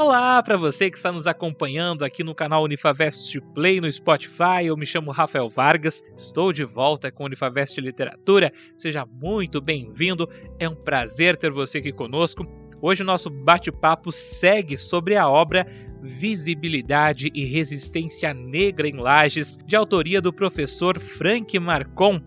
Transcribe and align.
Olá 0.00 0.40
para 0.44 0.56
você 0.56 0.88
que 0.88 0.96
está 0.96 1.10
nos 1.10 1.26
acompanhando 1.26 2.04
aqui 2.04 2.22
no 2.22 2.32
canal 2.32 2.62
Unifavest 2.62 3.36
Play 3.52 3.80
no 3.80 3.92
Spotify. 3.92 4.64
Eu 4.64 4.76
me 4.76 4.86
chamo 4.86 5.10
Rafael 5.10 5.48
Vargas, 5.48 6.04
estou 6.16 6.52
de 6.52 6.62
volta 6.62 7.10
com 7.10 7.24
Unifavest 7.24 7.80
Literatura. 7.80 8.52
Seja 8.76 9.04
muito 9.04 9.60
bem-vindo. 9.60 10.30
É 10.56 10.68
um 10.68 10.76
prazer 10.76 11.36
ter 11.36 11.50
você 11.50 11.78
aqui 11.78 11.92
conosco. 11.92 12.46
Hoje 12.80 13.02
o 13.02 13.04
nosso 13.04 13.28
bate-papo 13.28 14.12
segue 14.12 14.78
sobre 14.78 15.16
a 15.16 15.28
obra 15.28 15.66
Visibilidade 16.00 17.32
e 17.34 17.44
Resistência 17.44 18.32
Negra 18.32 18.86
em 18.86 18.98
Lages, 18.98 19.58
de 19.66 19.74
autoria 19.74 20.20
do 20.20 20.32
professor 20.32 20.96
Frank 21.00 21.58
Marcon. 21.58 22.20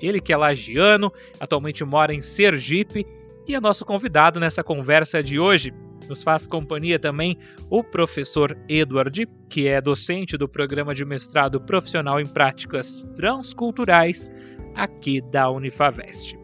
Ele 0.00 0.20
que 0.20 0.32
é 0.32 0.36
lagiano, 0.36 1.12
atualmente 1.40 1.84
mora 1.84 2.14
em 2.14 2.22
Sergipe 2.22 3.04
e 3.48 3.56
é 3.56 3.60
nosso 3.60 3.84
convidado 3.84 4.38
nessa 4.38 4.62
conversa 4.62 5.20
de 5.20 5.40
hoje. 5.40 5.74
Nos 6.08 6.22
faz 6.22 6.46
companhia 6.46 6.98
também 6.98 7.36
o 7.68 7.82
professor 7.82 8.56
Edward, 8.68 9.28
que 9.48 9.66
é 9.66 9.80
docente 9.80 10.36
do 10.36 10.48
programa 10.48 10.94
de 10.94 11.04
mestrado 11.04 11.60
profissional 11.60 12.20
em 12.20 12.26
práticas 12.26 13.08
transculturais 13.16 14.30
aqui 14.74 15.20
da 15.20 15.50
Unifavest. 15.50 16.38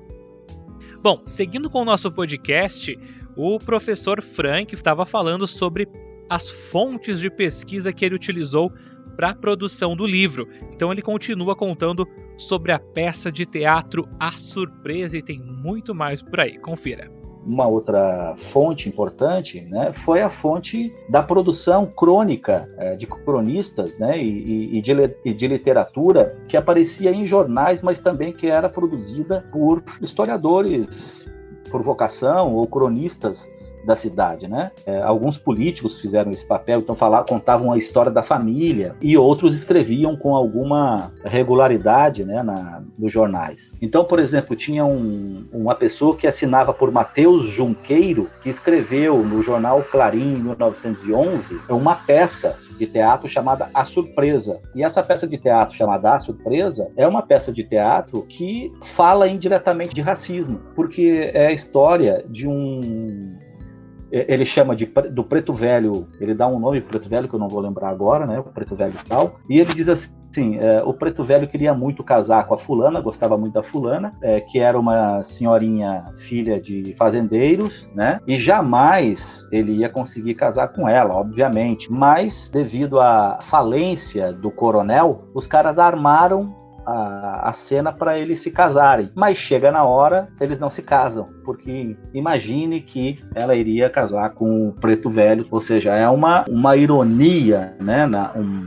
Bom, 1.02 1.22
seguindo 1.26 1.68
com 1.68 1.82
o 1.82 1.84
nosso 1.84 2.10
podcast, 2.10 2.98
o 3.36 3.58
professor 3.58 4.22
Frank 4.22 4.74
estava 4.74 5.04
falando 5.04 5.46
sobre 5.46 5.88
as 6.28 6.50
fontes 6.50 7.20
de 7.20 7.30
pesquisa 7.30 7.92
que 7.92 8.04
ele 8.04 8.14
utilizou 8.14 8.72
para 9.16 9.30
a 9.30 9.34
produção 9.34 9.94
do 9.94 10.06
livro. 10.06 10.48
Então 10.72 10.92
ele 10.92 11.02
continua 11.02 11.54
contando 11.54 12.06
sobre 12.36 12.72
a 12.72 12.78
peça 12.78 13.30
de 13.30 13.44
teatro 13.44 14.08
A 14.18 14.32
Surpresa 14.32 15.16
e 15.16 15.22
tem 15.22 15.40
muito 15.40 15.94
mais 15.94 16.22
por 16.22 16.40
aí. 16.40 16.58
Confira. 16.58 17.21
Uma 17.44 17.66
outra 17.66 18.34
fonte 18.36 18.88
importante 18.88 19.60
né, 19.62 19.92
foi 19.92 20.22
a 20.22 20.30
fonte 20.30 20.94
da 21.08 21.22
produção 21.22 21.86
crônica 21.86 22.68
é, 22.78 22.94
de 22.94 23.06
cronistas 23.06 23.98
né, 23.98 24.16
e, 24.16 24.78
e, 24.78 24.80
de, 24.80 24.92
e 25.24 25.34
de 25.34 25.48
literatura 25.48 26.38
que 26.48 26.56
aparecia 26.56 27.10
em 27.10 27.24
jornais, 27.24 27.82
mas 27.82 27.98
também 27.98 28.32
que 28.32 28.46
era 28.46 28.68
produzida 28.68 29.44
por 29.52 29.82
historiadores 30.00 31.28
por 31.70 31.82
vocação 31.82 32.54
ou 32.54 32.66
cronistas 32.66 33.48
da 33.84 33.96
cidade, 33.96 34.48
né? 34.48 34.70
É, 34.86 35.02
alguns 35.02 35.36
políticos 35.36 36.00
fizeram 36.00 36.30
esse 36.30 36.44
papel, 36.44 36.80
então 36.80 36.94
falavam, 36.94 37.26
contavam 37.26 37.72
a 37.72 37.78
história 37.78 38.10
da 38.10 38.22
família 38.22 38.94
e 39.00 39.16
outros 39.16 39.54
escreviam 39.54 40.16
com 40.16 40.34
alguma 40.34 41.12
regularidade, 41.24 42.24
né, 42.24 42.42
na, 42.42 42.82
nos 42.98 43.12
jornais. 43.12 43.74
Então, 43.80 44.04
por 44.04 44.18
exemplo, 44.18 44.54
tinha 44.54 44.84
um, 44.84 45.46
uma 45.52 45.74
pessoa 45.74 46.16
que 46.16 46.26
assinava 46.26 46.72
por 46.72 46.90
Mateus 46.90 47.44
Junqueiro 47.44 48.28
que 48.42 48.48
escreveu 48.48 49.22
no 49.22 49.42
jornal 49.42 49.82
Clarim 49.82 50.34
em 50.34 50.42
1911 50.42 51.60
uma 51.68 51.94
peça 51.94 52.56
de 52.76 52.86
teatro 52.86 53.28
chamada 53.28 53.70
A 53.72 53.84
Surpresa. 53.84 54.60
E 54.74 54.82
essa 54.82 55.02
peça 55.02 55.26
de 55.26 55.38
teatro 55.38 55.74
chamada 55.74 56.14
A 56.14 56.18
Surpresa 56.18 56.90
é 56.96 57.06
uma 57.06 57.22
peça 57.22 57.52
de 57.52 57.62
teatro 57.62 58.22
que 58.28 58.72
fala 58.82 59.28
indiretamente 59.28 59.94
de 59.94 60.00
racismo, 60.00 60.60
porque 60.74 61.30
é 61.32 61.46
a 61.46 61.52
história 61.52 62.24
de 62.28 62.48
um 62.48 63.36
ele 64.12 64.44
chama 64.44 64.76
de 64.76 64.84
do 65.10 65.24
preto 65.24 65.52
velho, 65.52 66.06
ele 66.20 66.34
dá 66.34 66.46
um 66.46 66.58
nome 66.58 66.82
preto 66.82 67.08
velho 67.08 67.28
que 67.28 67.34
eu 67.34 67.40
não 67.40 67.48
vou 67.48 67.60
lembrar 67.60 67.88
agora, 67.88 68.26
né? 68.26 68.38
O 68.38 68.44
preto 68.44 68.76
velho 68.76 68.92
e 68.92 69.08
tal. 69.08 69.36
E 69.48 69.58
ele 69.58 69.72
diz 69.72 69.88
assim: 69.88 70.58
é, 70.58 70.82
o 70.82 70.92
preto 70.92 71.24
velho 71.24 71.48
queria 71.48 71.72
muito 71.72 72.04
casar 72.04 72.46
com 72.46 72.54
a 72.54 72.58
fulana, 72.58 73.00
gostava 73.00 73.38
muito 73.38 73.54
da 73.54 73.62
fulana, 73.62 74.14
é, 74.22 74.40
que 74.40 74.58
era 74.58 74.78
uma 74.78 75.22
senhorinha 75.22 76.04
filha 76.16 76.60
de 76.60 76.92
fazendeiros, 76.94 77.88
né? 77.94 78.20
E 78.26 78.36
jamais 78.36 79.46
ele 79.50 79.72
ia 79.72 79.88
conseguir 79.88 80.34
casar 80.34 80.68
com 80.68 80.88
ela, 80.88 81.14
obviamente. 81.14 81.90
Mas 81.90 82.50
devido 82.52 83.00
à 83.00 83.38
falência 83.40 84.32
do 84.32 84.50
coronel, 84.50 85.28
os 85.34 85.46
caras 85.46 85.78
armaram 85.78 86.54
a, 86.86 87.48
a 87.48 87.52
cena 87.52 87.92
para 87.92 88.18
eles 88.18 88.40
se 88.40 88.50
casarem. 88.50 89.10
Mas 89.14 89.38
chega 89.38 89.70
na 89.70 89.84
hora, 89.84 90.28
eles 90.40 90.58
não 90.58 90.70
se 90.70 90.82
casam, 90.82 91.28
porque 91.44 91.96
imagine 92.12 92.80
que 92.80 93.22
ela 93.34 93.54
iria 93.54 93.90
casar 93.90 94.30
com 94.30 94.68
o 94.68 94.72
preto 94.72 95.10
velho, 95.10 95.46
ou 95.50 95.60
seja, 95.60 95.94
é 95.94 96.08
uma, 96.08 96.44
uma 96.48 96.76
ironia, 96.76 97.76
né, 97.80 98.06
na, 98.06 98.32
um, 98.36 98.64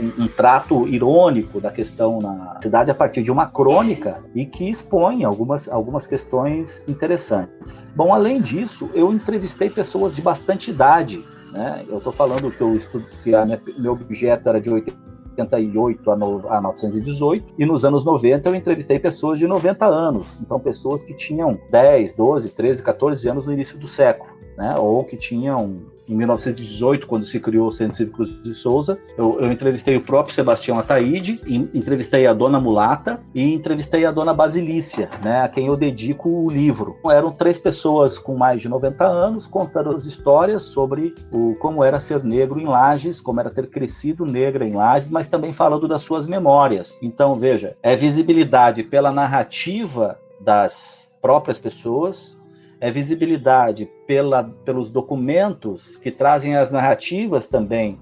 um, 0.00 0.24
um, 0.24 0.28
trato 0.28 0.86
irônico 0.88 1.60
da 1.60 1.70
questão 1.70 2.20
na 2.20 2.58
cidade 2.60 2.90
a 2.90 2.94
partir 2.94 3.22
de 3.22 3.30
uma 3.30 3.46
crônica 3.46 4.22
e 4.34 4.44
que 4.44 4.68
expõe 4.68 5.24
algumas, 5.24 5.68
algumas 5.68 6.06
questões 6.06 6.82
interessantes. 6.88 7.86
Bom, 7.94 8.12
além 8.12 8.40
disso, 8.40 8.90
eu 8.94 9.12
entrevistei 9.12 9.70
pessoas 9.70 10.14
de 10.14 10.22
bastante 10.22 10.70
idade. 10.70 11.24
Né? 11.52 11.84
Eu 11.88 11.98
estou 11.98 12.12
falando 12.12 12.50
que, 12.50 12.60
eu 12.60 12.74
estudo, 12.76 13.06
que 13.22 13.34
a 13.34 13.44
minha, 13.44 13.60
meu 13.78 13.92
objeto 13.92 14.48
era 14.48 14.60
de 14.60 14.68
80 14.68 15.13
88 15.42 16.10
a, 16.10 16.16
no, 16.16 16.48
a 16.48 16.60
918, 16.60 17.54
e 17.58 17.66
nos 17.66 17.84
anos 17.84 18.04
90 18.04 18.48
eu 18.48 18.54
entrevistei 18.54 18.98
pessoas 18.98 19.38
de 19.38 19.46
90 19.46 19.84
anos, 19.86 20.40
então 20.40 20.58
pessoas 20.60 21.02
que 21.02 21.14
tinham 21.14 21.58
10, 21.70 22.14
12, 22.14 22.50
13, 22.50 22.82
14 22.82 23.28
anos 23.28 23.46
no 23.46 23.52
início 23.52 23.78
do 23.78 23.86
século, 23.86 24.30
né? 24.56 24.74
ou 24.78 25.04
que 25.04 25.16
tinham 25.16 25.93
em 26.08 26.14
1918, 26.14 27.06
quando 27.06 27.24
se 27.24 27.40
criou 27.40 27.68
o 27.68 27.72
Centro 27.72 27.96
Cívico 27.96 28.16
Cruz 28.16 28.42
de 28.42 28.54
Souza. 28.54 28.98
Eu, 29.16 29.40
eu, 29.40 29.50
entrevistei 29.50 29.96
o 29.96 30.00
próprio 30.00 30.34
Sebastião 30.34 30.78
Ataíde, 30.78 31.40
entrevistei 31.72 32.26
a 32.26 32.32
Dona 32.32 32.60
Mulata 32.60 33.20
e 33.34 33.54
entrevistei 33.54 34.04
a 34.04 34.10
Dona 34.10 34.34
Basilícia, 34.34 35.08
né, 35.22 35.42
a 35.42 35.48
quem 35.48 35.66
eu 35.66 35.76
dedico 35.76 36.28
o 36.28 36.50
livro. 36.50 36.96
Eram 37.10 37.32
três 37.32 37.58
pessoas 37.58 38.18
com 38.18 38.36
mais 38.36 38.60
de 38.60 38.68
90 38.68 39.04
anos 39.04 39.46
contando 39.46 39.90
as 39.90 40.04
histórias 40.04 40.62
sobre 40.62 41.14
o, 41.32 41.54
como 41.56 41.82
era 41.82 42.00
ser 42.00 42.22
negro 42.22 42.60
em 42.60 42.66
Lages, 42.66 43.20
como 43.20 43.40
era 43.40 43.50
ter 43.50 43.68
crescido 43.68 44.24
negra 44.24 44.66
em 44.66 44.74
Lages, 44.74 45.10
mas 45.10 45.26
também 45.26 45.52
falando 45.52 45.88
das 45.88 46.02
suas 46.02 46.26
memórias. 46.26 46.98
Então, 47.00 47.34
veja, 47.34 47.76
é 47.82 47.96
visibilidade 47.96 48.82
pela 48.82 49.10
narrativa 49.10 50.18
das 50.40 51.10
próprias 51.20 51.58
pessoas, 51.58 52.36
é 52.84 52.90
visibilidade 52.90 53.90
pela, 54.06 54.44
pelos 54.44 54.90
documentos 54.90 55.96
que 55.96 56.10
trazem 56.10 56.54
as 56.54 56.70
narrativas 56.70 57.48
também 57.48 57.98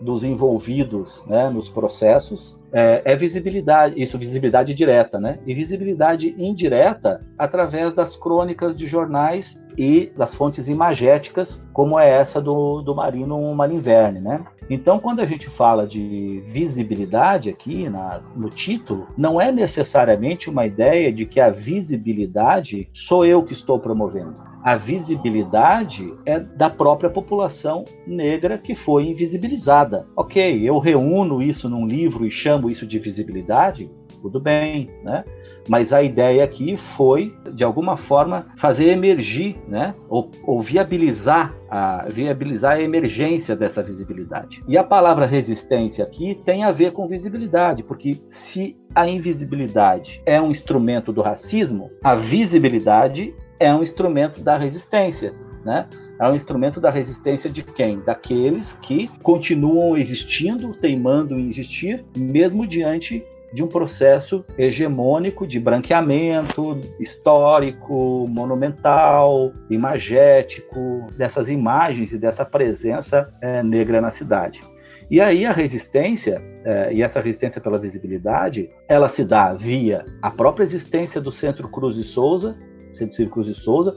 dos 0.00 0.22
envolvidos 0.22 1.24
né, 1.26 1.48
nos 1.48 1.68
processos, 1.68 2.58
é, 2.72 3.02
é, 3.04 3.16
visibilidade, 3.16 4.00
isso 4.00 4.18
visibilidade 4.18 4.74
direta, 4.74 5.18
né? 5.18 5.38
E 5.46 5.54
visibilidade 5.54 6.34
indireta 6.38 7.24
através 7.38 7.94
das 7.94 8.16
crônicas 8.16 8.76
de 8.76 8.86
jornais 8.86 9.62
e 9.78 10.12
das 10.16 10.34
fontes 10.34 10.68
imagéticas, 10.68 11.64
como 11.72 11.98
é 11.98 12.10
essa 12.10 12.40
do, 12.40 12.82
do 12.82 12.94
Marino 12.94 13.54
Malinverne, 13.54 14.20
né? 14.20 14.44
Então, 14.68 14.98
quando 14.98 15.20
a 15.20 15.24
gente 15.24 15.48
fala 15.48 15.86
de 15.86 16.42
visibilidade 16.48 17.48
aqui 17.48 17.88
na, 17.88 18.20
no 18.34 18.50
título, 18.50 19.06
não 19.16 19.40
é 19.40 19.52
necessariamente 19.52 20.50
uma 20.50 20.66
ideia 20.66 21.12
de 21.12 21.24
que 21.24 21.40
a 21.40 21.50
visibilidade 21.50 22.88
sou 22.92 23.24
eu 23.24 23.44
que 23.44 23.52
estou 23.52 23.78
promovendo. 23.78 24.34
A 24.66 24.74
visibilidade 24.74 26.12
é 26.26 26.40
da 26.40 26.68
própria 26.68 27.08
população 27.08 27.84
negra 28.04 28.58
que 28.58 28.74
foi 28.74 29.04
invisibilizada. 29.06 30.08
Ok, 30.16 30.60
eu 30.68 30.80
reúno 30.80 31.40
isso 31.40 31.68
num 31.68 31.86
livro 31.86 32.26
e 32.26 32.32
chamo 32.32 32.68
isso 32.68 32.84
de 32.84 32.98
visibilidade, 32.98 33.88
tudo 34.20 34.40
bem, 34.40 34.90
né? 35.04 35.24
Mas 35.68 35.92
a 35.92 36.02
ideia 36.02 36.42
aqui 36.42 36.76
foi, 36.76 37.32
de 37.54 37.62
alguma 37.62 37.96
forma, 37.96 38.48
fazer 38.56 38.86
emergir, 38.86 39.56
né? 39.68 39.94
Ou, 40.08 40.32
ou 40.42 40.60
viabilizar 40.60 41.54
a 41.70 42.08
viabilizar 42.08 42.72
a 42.72 42.82
emergência 42.82 43.54
dessa 43.54 43.84
visibilidade. 43.84 44.64
E 44.66 44.76
a 44.76 44.82
palavra 44.82 45.26
resistência 45.26 46.04
aqui 46.04 46.40
tem 46.44 46.64
a 46.64 46.72
ver 46.72 46.90
com 46.90 47.06
visibilidade, 47.06 47.84
porque 47.84 48.18
se 48.26 48.76
a 48.92 49.08
invisibilidade 49.08 50.20
é 50.26 50.40
um 50.40 50.50
instrumento 50.50 51.12
do 51.12 51.22
racismo, 51.22 51.90
a 52.02 52.16
visibilidade 52.16 53.32
é 53.58 53.72
um 53.74 53.82
instrumento 53.82 54.42
da 54.42 54.56
resistência, 54.56 55.34
né? 55.64 55.86
É 56.18 56.28
um 56.28 56.34
instrumento 56.34 56.80
da 56.80 56.90
resistência 56.90 57.50
de 57.50 57.62
quem? 57.62 58.00
Daqueles 58.00 58.72
que 58.72 59.08
continuam 59.22 59.96
existindo, 59.96 60.72
teimando 60.74 61.38
em 61.38 61.48
existir, 61.48 62.04
mesmo 62.16 62.66
diante 62.66 63.22
de 63.52 63.62
um 63.62 63.68
processo 63.68 64.44
hegemônico 64.58 65.46
de 65.46 65.60
branqueamento 65.60 66.80
histórico, 66.98 68.26
monumental, 68.28 69.52
imagético, 69.70 71.06
dessas 71.16 71.48
imagens 71.48 72.12
e 72.12 72.18
dessa 72.18 72.44
presença 72.44 73.32
é, 73.40 73.62
negra 73.62 74.00
na 74.00 74.10
cidade. 74.10 74.62
E 75.10 75.20
aí 75.20 75.46
a 75.46 75.52
resistência, 75.52 76.42
é, 76.64 76.92
e 76.92 77.02
essa 77.02 77.20
resistência 77.20 77.60
pela 77.60 77.78
visibilidade, 77.78 78.68
ela 78.88 79.08
se 79.08 79.24
dá 79.24 79.54
via 79.54 80.04
a 80.20 80.30
própria 80.30 80.64
existência 80.64 81.20
do 81.20 81.30
Centro 81.30 81.68
Cruz 81.68 81.94
de 81.94 82.02
Souza, 82.02 82.56
Cívico 82.96 83.34
Cruz 83.34 83.46
de 83.46 83.54
Souza, 83.54 83.94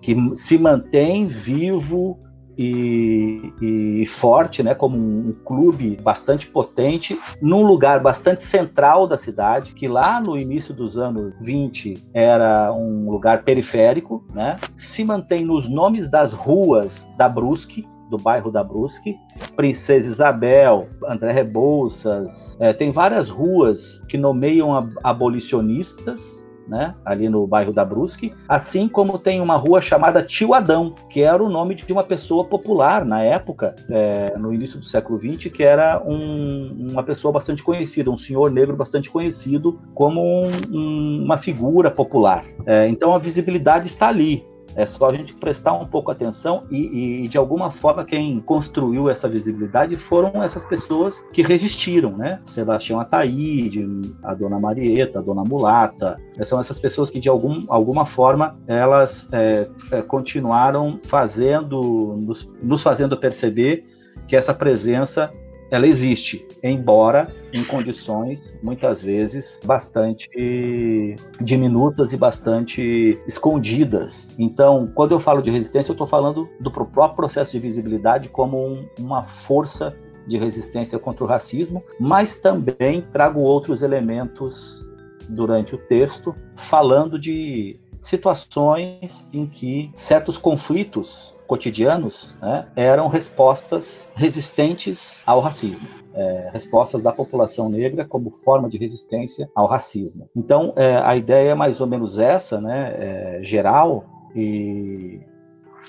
que 0.00 0.16
se 0.34 0.58
mantém 0.58 1.26
vivo 1.26 2.18
e, 2.58 3.52
e, 3.62 4.06
forte, 4.06 4.64
né, 4.64 4.74
como 4.74 4.96
um, 4.96 5.32
clube 5.44 5.96
bastante 6.02 6.48
potente, 6.48 7.18
num 7.40 7.64
lugar 7.64 8.00
bastante 8.00 8.42
central 8.42 9.06
da 9.06 9.16
cidade, 9.16 9.72
que 9.72 9.86
lá 9.86 10.20
no 10.20 10.36
início 10.36 10.74
dos 10.74 10.98
anos 10.98 11.32
20 11.40 12.08
era 12.12 12.72
um 12.72 13.08
lugar 13.08 13.44
periférico, 13.44 14.26
né, 14.34 14.56
se 14.76 15.04
mantém 15.04 15.44
nos 15.44 15.68
nomes 15.68 16.10
das 16.10 16.32
ruas 16.32 17.08
da 17.16 17.28
Brusque, 17.28 17.86
do 18.10 18.16
bairro 18.16 18.50
da 18.50 18.64
Brusque, 18.64 19.14
Princesa 19.54 20.08
Isabel, 20.08 20.88
André 21.06 21.30
Rebouças, 21.30 22.56
é, 22.58 22.72
tem 22.72 22.90
várias 22.90 23.28
ruas 23.28 24.02
que 24.08 24.18
nomeiam 24.18 24.90
abolicionistas 25.04 26.40
né, 26.68 26.94
ali 27.04 27.28
no 27.28 27.46
bairro 27.46 27.72
da 27.72 27.84
Brusque, 27.84 28.34
assim 28.48 28.88
como 28.88 29.18
tem 29.18 29.40
uma 29.40 29.56
rua 29.56 29.80
chamada 29.80 30.22
Tio 30.22 30.54
Adão, 30.54 30.94
que 31.08 31.22
era 31.22 31.42
o 31.42 31.48
nome 31.48 31.74
de 31.74 31.90
uma 31.92 32.04
pessoa 32.04 32.44
popular 32.44 33.04
na 33.04 33.22
época, 33.22 33.74
é, 33.90 34.36
no 34.36 34.52
início 34.52 34.78
do 34.78 34.84
século 34.84 35.18
XX, 35.18 35.50
que 35.50 35.62
era 35.62 36.02
um, 36.04 36.88
uma 36.90 37.02
pessoa 37.02 37.32
bastante 37.32 37.62
conhecida, 37.62 38.10
um 38.10 38.16
senhor 38.16 38.50
negro 38.50 38.76
bastante 38.76 39.10
conhecido 39.10 39.80
como 39.94 40.20
um, 40.20 40.50
um, 40.70 41.24
uma 41.24 41.38
figura 41.38 41.90
popular. 41.90 42.44
É, 42.66 42.88
então 42.88 43.12
a 43.12 43.18
visibilidade 43.18 43.86
está 43.86 44.08
ali. 44.08 44.44
É 44.74 44.86
só 44.86 45.08
a 45.08 45.14
gente 45.14 45.34
prestar 45.34 45.72
um 45.72 45.86
pouco 45.86 46.10
atenção 46.10 46.64
e, 46.70 47.24
e, 47.24 47.28
de 47.28 47.38
alguma 47.38 47.70
forma, 47.70 48.04
quem 48.04 48.40
construiu 48.40 49.08
essa 49.08 49.28
visibilidade 49.28 49.96
foram 49.96 50.42
essas 50.42 50.64
pessoas 50.64 51.20
que 51.32 51.42
resistiram, 51.42 52.16
né? 52.16 52.40
Sebastião 52.44 53.00
Ataíde, 53.00 53.86
a 54.22 54.34
Dona 54.34 54.58
Marieta, 54.58 55.18
a 55.18 55.22
Dona 55.22 55.42
Mulata, 55.42 56.18
são 56.42 56.60
essas 56.60 56.78
pessoas 56.78 57.10
que, 57.10 57.18
de 57.18 57.28
algum, 57.28 57.64
alguma 57.68 58.06
forma, 58.06 58.58
elas 58.66 59.28
é, 59.32 59.68
é, 59.90 60.02
continuaram 60.02 61.00
fazendo, 61.02 62.16
nos, 62.18 62.50
nos 62.62 62.82
fazendo 62.82 63.16
perceber 63.16 63.84
que 64.26 64.36
essa 64.36 64.54
presença 64.54 65.32
ela 65.70 65.86
existe, 65.86 66.46
embora 66.62 67.34
em 67.52 67.64
condições 67.64 68.56
muitas 68.62 69.02
vezes 69.02 69.60
bastante 69.64 70.28
diminutas 71.40 72.12
e 72.12 72.16
bastante 72.16 73.18
escondidas. 73.26 74.28
Então, 74.38 74.90
quando 74.94 75.12
eu 75.12 75.20
falo 75.20 75.42
de 75.42 75.50
resistência, 75.50 75.90
eu 75.90 75.94
estou 75.94 76.06
falando 76.06 76.48
do 76.60 76.70
próprio 76.70 77.14
processo 77.14 77.52
de 77.52 77.58
visibilidade 77.58 78.28
como 78.28 78.66
um, 78.66 78.88
uma 78.98 79.24
força 79.24 79.94
de 80.26 80.36
resistência 80.36 80.98
contra 80.98 81.24
o 81.24 81.26
racismo, 81.26 81.82
mas 81.98 82.36
também 82.36 83.02
trago 83.12 83.40
outros 83.40 83.82
elementos 83.82 84.84
durante 85.28 85.74
o 85.74 85.78
texto, 85.78 86.34
falando 86.54 87.18
de 87.18 87.78
situações 88.00 89.28
em 89.32 89.46
que 89.46 89.90
certos 89.94 90.38
conflitos 90.38 91.34
cotidianos 91.48 92.36
né, 92.40 92.66
eram 92.76 93.08
respostas 93.08 94.06
resistentes 94.14 95.20
ao 95.26 95.40
racismo. 95.40 95.88
É, 96.14 96.50
respostas 96.52 97.02
da 97.02 97.12
população 97.12 97.68
negra 97.68 98.04
como 98.04 98.30
forma 98.30 98.68
de 98.68 98.76
resistência 98.76 99.48
ao 99.54 99.66
racismo. 99.66 100.28
Então, 100.36 100.72
é, 100.76 100.96
a 100.96 101.16
ideia 101.16 101.50
é 101.50 101.54
mais 101.54 101.80
ou 101.80 101.86
menos 101.86 102.18
essa, 102.18 102.60
né, 102.60 102.94
é, 102.98 103.38
geral, 103.42 104.04
e 104.34 105.20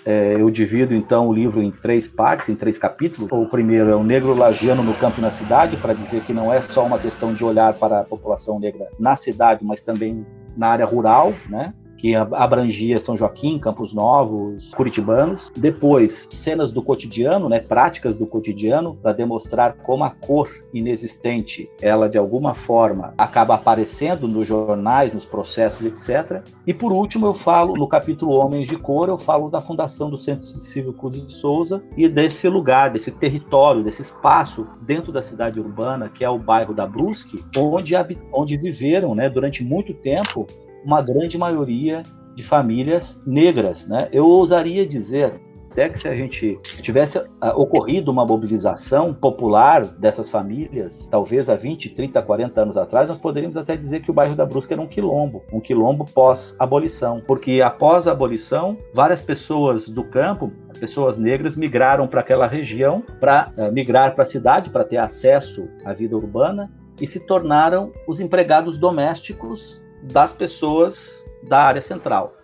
é, 0.05 0.35
eu 0.35 0.49
divido 0.49 0.95
então 0.95 1.27
o 1.27 1.33
livro 1.33 1.61
em 1.61 1.71
três 1.71 2.07
partes, 2.07 2.47
em 2.47 2.55
três 2.55 2.77
capítulos. 2.77 3.31
O 3.31 3.45
primeiro 3.47 3.89
é 3.89 3.95
o 3.95 4.03
negro 4.03 4.35
lagiano 4.35 4.83
no 4.83 4.93
campo 4.93 5.19
e 5.19 5.21
na 5.21 5.31
cidade, 5.31 5.77
para 5.77 5.93
dizer 5.93 6.21
que 6.21 6.33
não 6.33 6.53
é 6.53 6.61
só 6.61 6.85
uma 6.85 6.99
questão 6.99 7.33
de 7.33 7.43
olhar 7.43 7.73
para 7.73 8.01
a 8.01 8.03
população 8.03 8.59
negra 8.59 8.87
na 8.99 9.15
cidade, 9.15 9.65
mas 9.65 9.81
também 9.81 10.25
na 10.55 10.67
área 10.67 10.85
rural, 10.85 11.33
né? 11.49 11.73
Que 11.99 12.15
abrangia 12.15 12.97
São 12.97 13.17
Joaquim, 13.17 13.59
Campos 13.59 13.93
Novos, 13.93 14.73
Curitibanos. 14.73 15.51
Depois, 15.55 16.27
cenas 16.31 16.71
do 16.71 16.81
cotidiano, 16.81 17.49
né, 17.49 17.59
práticas 17.59 18.15
do 18.15 18.25
cotidiano, 18.25 18.95
para 18.95 19.11
demonstrar 19.11 19.73
como 19.83 20.05
a 20.05 20.09
cor 20.09 20.49
inexistente, 20.73 21.69
ela 21.81 22.07
de 22.07 22.17
alguma 22.17 22.55
forma 22.55 23.13
acaba 23.17 23.55
aparecendo 23.55 24.29
nos 24.29 24.47
jornais, 24.47 25.13
nos 25.13 25.25
processos, 25.25 25.85
etc. 25.85 26.41
E 26.65 26.73
por 26.73 26.93
último, 26.93 27.27
eu 27.27 27.33
falo 27.33 27.73
no 27.73 27.87
capítulo 27.87 28.31
Homens 28.31 28.65
de 28.65 28.77
Cor, 28.77 29.09
eu 29.09 29.17
falo 29.17 29.49
da 29.49 29.59
fundação 29.59 30.09
do 30.09 30.17
Centro 30.17 30.45
Cívico 30.47 31.09
de 31.09 31.29
Souza 31.29 31.83
e 31.97 32.07
desse 32.07 32.47
lugar, 32.47 32.91
desse 32.91 33.11
território, 33.11 33.83
desse 33.83 34.01
espaço 34.01 34.65
dentro 34.81 35.11
da 35.11 35.21
cidade 35.21 35.59
urbana, 35.59 36.07
que 36.07 36.23
é 36.23 36.29
o 36.29 36.39
bairro 36.39 36.73
da 36.73 36.87
Brusque, 36.87 37.43
onde, 37.57 37.93
onde 38.31 38.57
viveram, 38.57 39.13
né, 39.13 39.29
durante 39.29 39.65
muito 39.65 39.93
tempo 39.93 40.47
uma 40.83 41.01
grande 41.01 41.37
maioria 41.37 42.03
de 42.35 42.43
famílias 42.43 43.21
negras. 43.25 43.87
Né? 43.87 44.07
Eu 44.11 44.25
ousaria 44.25 44.85
dizer 44.85 45.39
até 45.71 45.87
que 45.87 45.99
se 45.99 46.07
a 46.07 46.15
gente 46.15 46.59
tivesse 46.81 47.17
uh, 47.17 47.27
ocorrido 47.55 48.11
uma 48.11 48.25
mobilização 48.25 49.13
popular 49.13 49.85
dessas 49.85 50.29
famílias, 50.29 51.07
talvez 51.09 51.49
há 51.49 51.55
20, 51.55 51.91
30, 51.91 52.21
40 52.21 52.61
anos 52.61 52.75
atrás, 52.77 53.07
nós 53.07 53.19
poderíamos 53.19 53.55
até 53.55 53.77
dizer 53.77 54.01
que 54.01 54.09
o 54.09 54.13
bairro 54.13 54.35
da 54.35 54.45
Brusca 54.45 54.73
era 54.73 54.81
um 54.81 54.87
quilombo, 54.87 55.43
um 55.53 55.59
quilombo 55.61 56.05
pós-abolição, 56.05 57.21
porque 57.25 57.61
após 57.61 58.07
a 58.07 58.11
abolição, 58.11 58.77
várias 58.93 59.21
pessoas 59.21 59.87
do 59.87 60.03
campo, 60.03 60.51
pessoas 60.79 61.17
negras, 61.17 61.55
migraram 61.55 62.07
para 62.07 62.21
aquela 62.21 62.47
região, 62.47 63.03
para 63.19 63.53
uh, 63.55 63.71
migrar 63.71 64.15
para 64.15 64.23
a 64.23 64.27
cidade, 64.27 64.71
para 64.71 64.83
ter 64.83 64.97
acesso 64.97 65.69
à 65.85 65.93
vida 65.93 66.17
urbana, 66.17 66.71
e 66.99 67.07
se 67.07 67.25
tornaram 67.25 67.91
os 68.05 68.19
empregados 68.19 68.77
domésticos 68.77 69.79
das 70.01 70.33
pessoas 70.33 71.23
da 71.43 71.63
área 71.63 71.81
central. 71.81 72.37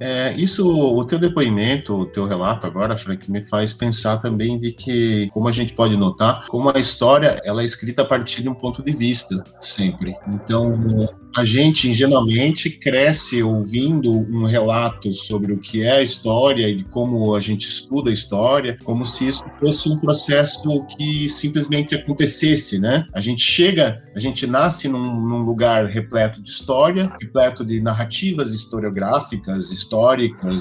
É, 0.00 0.34
isso, 0.36 0.68
o 0.68 1.04
teu 1.04 1.18
depoimento, 1.18 1.94
o 1.94 2.06
teu 2.06 2.26
relato 2.26 2.66
agora, 2.66 2.96
Frank, 2.96 3.30
me 3.30 3.44
faz 3.44 3.74
pensar 3.74 4.18
também 4.18 4.58
de 4.58 4.72
que, 4.72 5.28
como 5.32 5.48
a 5.48 5.52
gente 5.52 5.72
pode 5.72 5.96
notar, 5.96 6.46
como 6.46 6.70
a 6.74 6.78
história 6.78 7.40
ela 7.44 7.62
é 7.62 7.64
escrita 7.64 8.02
a 8.02 8.04
partir 8.04 8.42
de 8.42 8.48
um 8.48 8.54
ponto 8.54 8.82
de 8.82 8.92
vista, 8.92 9.42
sempre. 9.60 10.14
Então, 10.28 11.08
a 11.36 11.44
gente 11.44 11.88
ingenuamente 11.88 12.70
cresce 12.70 13.42
ouvindo 13.42 14.12
um 14.12 14.44
relato 14.44 15.12
sobre 15.12 15.52
o 15.52 15.58
que 15.58 15.82
é 15.82 15.92
a 15.92 16.02
história 16.02 16.68
e 16.68 16.84
como 16.84 17.34
a 17.34 17.40
gente 17.40 17.68
estuda 17.68 18.10
a 18.10 18.14
história, 18.14 18.78
como 18.84 19.06
se 19.06 19.28
isso 19.28 19.44
fosse 19.60 19.88
um 19.88 19.98
processo 19.98 20.84
que 20.96 21.28
simplesmente 21.28 21.94
acontecesse, 21.94 22.78
né? 22.78 23.06
A 23.12 23.20
gente 23.20 23.42
chega, 23.42 24.02
a 24.14 24.20
gente 24.20 24.46
nasce 24.46 24.88
num, 24.88 25.20
num 25.20 25.42
lugar 25.42 25.86
repleto 25.86 26.42
de 26.42 26.50
história, 26.50 27.12
repleto 27.20 27.64
de 27.64 27.80
narrativas 27.80 28.52
historiográficas, 28.52 29.70
históricas, 29.70 29.87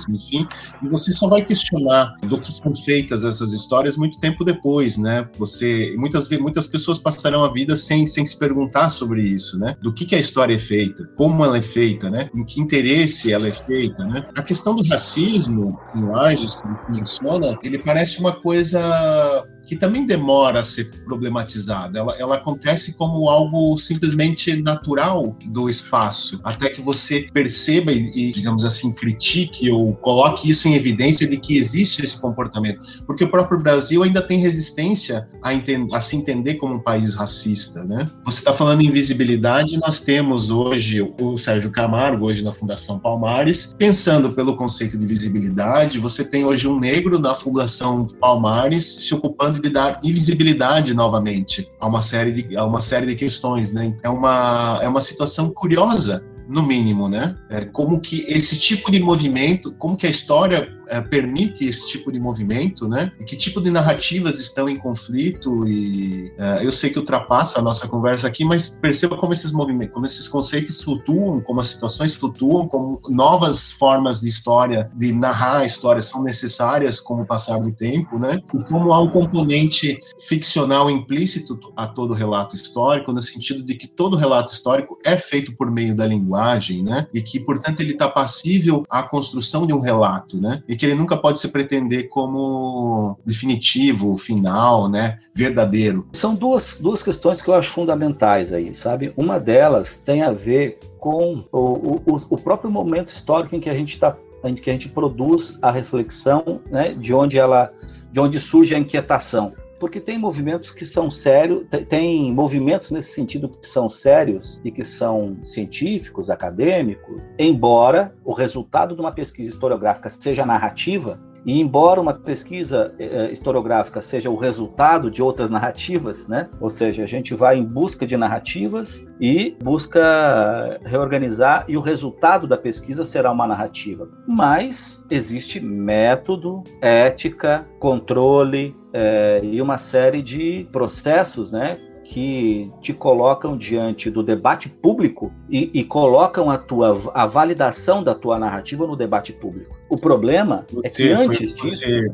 enfim, 0.09 0.47
e 0.83 0.87
você 0.89 1.11
só 1.11 1.27
vai 1.27 1.43
questionar 1.43 2.15
do 2.23 2.39
que 2.39 2.53
são 2.53 2.73
feitas 2.75 3.23
essas 3.23 3.53
histórias 3.53 3.97
muito 3.97 4.19
tempo 4.19 4.43
depois, 4.43 4.97
né? 4.97 5.27
Você, 5.37 5.95
muitas 5.97 6.27
muitas 6.29 6.67
pessoas 6.67 6.99
passarão 6.99 7.43
a 7.43 7.51
vida 7.51 7.75
sem, 7.75 8.05
sem 8.05 8.25
se 8.25 8.37
perguntar 8.37 8.89
sobre 8.89 9.21
isso, 9.21 9.57
né? 9.59 9.75
Do 9.81 9.93
que, 9.93 10.05
que 10.05 10.15
a 10.15 10.19
história 10.19 10.55
é 10.55 10.59
feita, 10.59 11.09
como 11.15 11.43
ela 11.43 11.57
é 11.57 11.61
feita, 11.61 12.09
né? 12.09 12.29
Em 12.33 12.43
que 12.43 12.59
interesse 12.59 13.31
ela 13.31 13.47
é 13.47 13.53
feita, 13.53 14.03
né? 14.05 14.27
A 14.35 14.43
questão 14.43 14.75
do 14.75 14.87
racismo 14.87 15.79
em 15.95 16.01
Lages, 16.03 16.55
que 16.55 16.97
menciona, 16.97 17.57
ele 17.63 17.79
parece 17.79 18.19
uma 18.19 18.33
coisa 18.33 19.45
que 19.67 19.75
também 19.75 20.05
demora 20.05 20.61
a 20.61 20.63
ser 20.63 20.85
problematizada. 21.03 21.99
Ela, 21.99 22.15
ela 22.17 22.35
acontece 22.35 22.93
como 22.93 23.29
algo 23.29 23.77
simplesmente 23.77 24.55
natural 24.61 25.35
do 25.45 25.69
espaço, 25.69 26.39
até 26.43 26.69
que 26.69 26.81
você 26.81 27.29
perceba 27.33 27.91
e, 27.91 28.11
e, 28.15 28.31
digamos 28.31 28.63
assim, 28.63 28.93
critique 28.93 29.69
ou 29.69 29.93
coloque 29.95 30.49
isso 30.49 30.67
em 30.67 30.73
evidência 30.73 31.27
de 31.27 31.37
que 31.37 31.57
existe 31.57 32.03
esse 32.03 32.19
comportamento. 32.19 33.03
Porque 33.05 33.25
o 33.25 33.29
próprio 33.29 33.59
Brasil 33.59 34.03
ainda 34.03 34.21
tem 34.21 34.39
resistência 34.39 35.27
a, 35.43 35.51
a 35.95 35.99
se 35.99 36.15
entender 36.15 36.55
como 36.55 36.75
um 36.75 36.79
país 36.79 37.13
racista, 37.13 37.83
né? 37.83 38.07
Você 38.23 38.39
está 38.39 38.53
falando 38.53 38.81
em 38.81 38.91
visibilidade, 38.91 39.77
nós 39.77 39.99
temos 39.99 40.49
hoje 40.49 41.01
o 41.01 41.35
Sérgio 41.35 41.71
Camargo, 41.71 42.25
hoje 42.25 42.43
na 42.43 42.53
Fundação 42.53 42.99
Palmares, 42.99 43.73
pensando 43.77 44.31
pelo 44.31 44.55
conceito 44.55 44.97
de 44.97 45.05
visibilidade, 45.05 45.99
você 45.99 46.23
tem 46.23 46.45
hoje 46.45 46.67
um 46.67 46.79
negro 46.79 47.19
na 47.19 47.33
Fundação 47.33 48.07
Palmares 48.19 48.85
se 48.85 49.13
ocupando 49.13 49.56
de 49.61 49.69
dar 49.69 49.99
invisibilidade 50.03 50.93
novamente 50.93 51.69
a 51.79 51.87
uma 51.87 52.01
série 52.01 52.31
de, 52.31 52.57
a 52.57 52.65
uma 52.65 52.81
série 52.81 53.05
de 53.05 53.15
questões, 53.15 53.71
né? 53.71 53.95
É 54.03 54.09
uma, 54.09 54.79
é 54.81 54.87
uma 54.87 55.01
situação 55.01 55.49
curiosa 55.49 56.25
no 56.47 56.63
mínimo, 56.63 57.09
né? 57.09 57.35
É, 57.49 57.65
como 57.65 57.99
que 57.99 58.23
esse 58.27 58.59
tipo 58.59 58.91
de 58.91 58.99
movimento, 58.99 59.73
como 59.73 59.97
que 59.97 60.07
a 60.07 60.09
história 60.09 60.76
é, 60.89 61.01
permite 61.01 61.67
esse 61.67 61.87
tipo 61.87 62.11
de 62.11 62.19
movimento, 62.19 62.87
né? 62.87 63.11
E 63.19 63.23
que 63.23 63.35
tipo 63.35 63.61
de 63.61 63.69
narrativas 63.69 64.39
estão 64.39 64.69
em 64.69 64.77
conflito 64.77 65.67
e 65.67 66.31
é, 66.37 66.65
eu 66.65 66.71
sei 66.71 66.89
que 66.89 66.99
ultrapassa 66.99 67.59
a 67.59 67.61
nossa 67.61 67.87
conversa 67.87 68.27
aqui, 68.27 68.45
mas 68.45 68.69
perceba 68.69 69.17
como 69.17 69.33
esses 69.33 69.51
movimentos, 69.51 69.93
como 69.93 70.05
esses 70.05 70.27
conceitos 70.27 70.81
flutuam, 70.81 71.41
como 71.41 71.59
as 71.59 71.67
situações 71.67 72.15
flutuam, 72.15 72.67
como 72.67 73.01
novas 73.09 73.71
formas 73.71 74.19
de 74.19 74.29
história, 74.29 74.89
de 74.95 75.11
narrar 75.11 75.59
a 75.59 75.65
história 75.65 76.01
são 76.01 76.23
necessárias 76.23 76.99
com 76.99 77.21
o 77.21 77.25
passar 77.25 77.59
do 77.59 77.71
tempo, 77.71 78.17
né? 78.17 78.41
E 78.53 78.63
como 78.63 78.93
há 78.93 79.01
um 79.01 79.09
componente 79.09 79.99
ficcional 80.27 80.89
implícito 80.89 81.59
a 81.75 81.87
todo 81.87 82.13
relato 82.13 82.55
histórico, 82.55 83.11
no 83.11 83.21
sentido 83.21 83.63
de 83.63 83.75
que 83.75 83.87
todo 83.87 84.15
relato 84.15 84.51
histórico 84.51 84.97
é 85.03 85.17
feito 85.17 85.55
por 85.55 85.71
meio 85.71 85.95
da 85.95 86.05
linguagem, 86.05 86.83
né? 86.83 87.07
E 87.13 87.21
que, 87.21 87.39
portanto, 87.39 87.81
ele 87.81 87.93
está 87.93 88.07
passível 88.07 88.85
à 88.89 89.03
construção 89.03 89.65
de 89.65 89.73
um 89.73 89.79
relato, 89.79 90.39
né? 90.39 90.63
E 90.67 90.76
que 90.77 90.85
ele 90.85 90.95
nunca 90.95 91.17
pode 91.17 91.39
se 91.39 91.49
pretender 91.49 92.07
como 92.09 93.17
definitivo, 93.25 94.15
final, 94.17 94.89
né, 94.89 95.19
verdadeiro. 95.33 96.07
São 96.13 96.35
duas, 96.35 96.77
duas 96.79 97.03
questões 97.03 97.41
que 97.41 97.49
eu 97.49 97.55
acho 97.55 97.69
fundamentais 97.69 98.53
aí, 98.53 98.73
sabe? 98.73 99.13
Uma 99.17 99.39
delas 99.39 99.97
tem 99.97 100.21
a 100.21 100.31
ver 100.31 100.79
com 100.99 101.43
o, 101.51 102.01
o, 102.05 102.17
o 102.29 102.37
próprio 102.37 102.71
momento 102.71 103.09
histórico 103.09 103.55
em 103.55 103.59
que 103.59 103.69
a 103.69 103.73
gente 103.73 103.93
está 103.93 104.15
que 104.61 104.69
a 104.69 104.73
gente 104.73 104.87
produz 104.87 105.57
a 105.61 105.69
reflexão, 105.71 106.61
né, 106.71 106.93
de 106.93 107.13
onde 107.13 107.37
ela 107.37 107.73
de 108.11 108.19
onde 108.19 108.39
surge 108.39 108.73
a 108.73 108.77
inquietação? 108.77 109.53
Porque 109.79 109.99
tem 109.99 110.17
movimentos 110.17 110.71
que 110.71 110.83
são 110.83 111.09
sérios, 111.09 111.67
tem 111.87 112.33
movimentos 112.33 112.89
nesse 112.89 113.13
sentido 113.13 113.49
que 113.49 113.67
são 113.67 113.89
sérios 113.89 114.59
e 114.63 114.71
que 114.71 114.83
são 114.83 115.37
científicos, 115.43 116.29
acadêmicos, 116.29 117.29
embora 117.37 118.15
o 118.25 118.33
resultado 118.33 118.95
de 118.95 119.01
uma 119.01 119.11
pesquisa 119.11 119.49
historiográfica 119.49 120.09
seja 120.09 120.45
narrativa, 120.45 121.19
e 121.47 121.61
embora 121.61 122.01
uma 122.01 122.13
pesquisa 122.13 122.93
eh, 122.99 123.31
historiográfica 123.31 124.01
seja 124.01 124.29
o 124.29 124.35
resultado 124.35 125.09
de 125.09 125.23
outras 125.23 125.49
narrativas, 125.49 126.27
né? 126.27 126.49
ou 126.59 126.69
seja, 126.69 127.03
a 127.03 127.05
gente 127.05 127.33
vai 127.33 127.57
em 127.57 127.63
busca 127.63 128.05
de 128.05 128.17
narrativas 128.17 129.01
e 129.21 129.55
busca 129.63 130.77
reorganizar, 130.83 131.63
e 131.69 131.77
o 131.77 131.81
resultado 131.81 132.45
da 132.45 132.57
pesquisa 132.57 133.05
será 133.05 133.31
uma 133.31 133.47
narrativa. 133.47 134.09
Mas 134.27 135.01
existe 135.09 135.61
método, 135.61 136.63
ética, 136.81 137.65
controle 137.79 138.75
eh, 138.91 139.39
e 139.41 139.61
uma 139.61 139.77
série 139.77 140.21
de 140.21 140.67
processos 140.69 141.49
né, 141.49 141.79
que 142.07 142.71
te 142.81 142.93
colocam 142.93 143.57
diante 143.57 144.09
do 144.09 144.23
debate 144.23 144.69
público 144.69 145.31
e, 145.49 145.69
e, 145.73 145.83
colocam 145.83 146.49
a 146.49 146.57
tua 146.57 146.97
a 147.13 147.25
validação 147.25 148.01
da 148.01 148.15
tua 148.15 148.39
narrativa 148.39 148.87
no 148.87 148.95
debate 148.95 149.33
público. 149.33 149.75
O 149.89 149.97
problema 149.97 150.65
você, 150.71 150.87
é 150.87 150.89
que 150.89 151.09
antes 151.11 151.53
disso 151.53 151.81
você, 151.81 152.11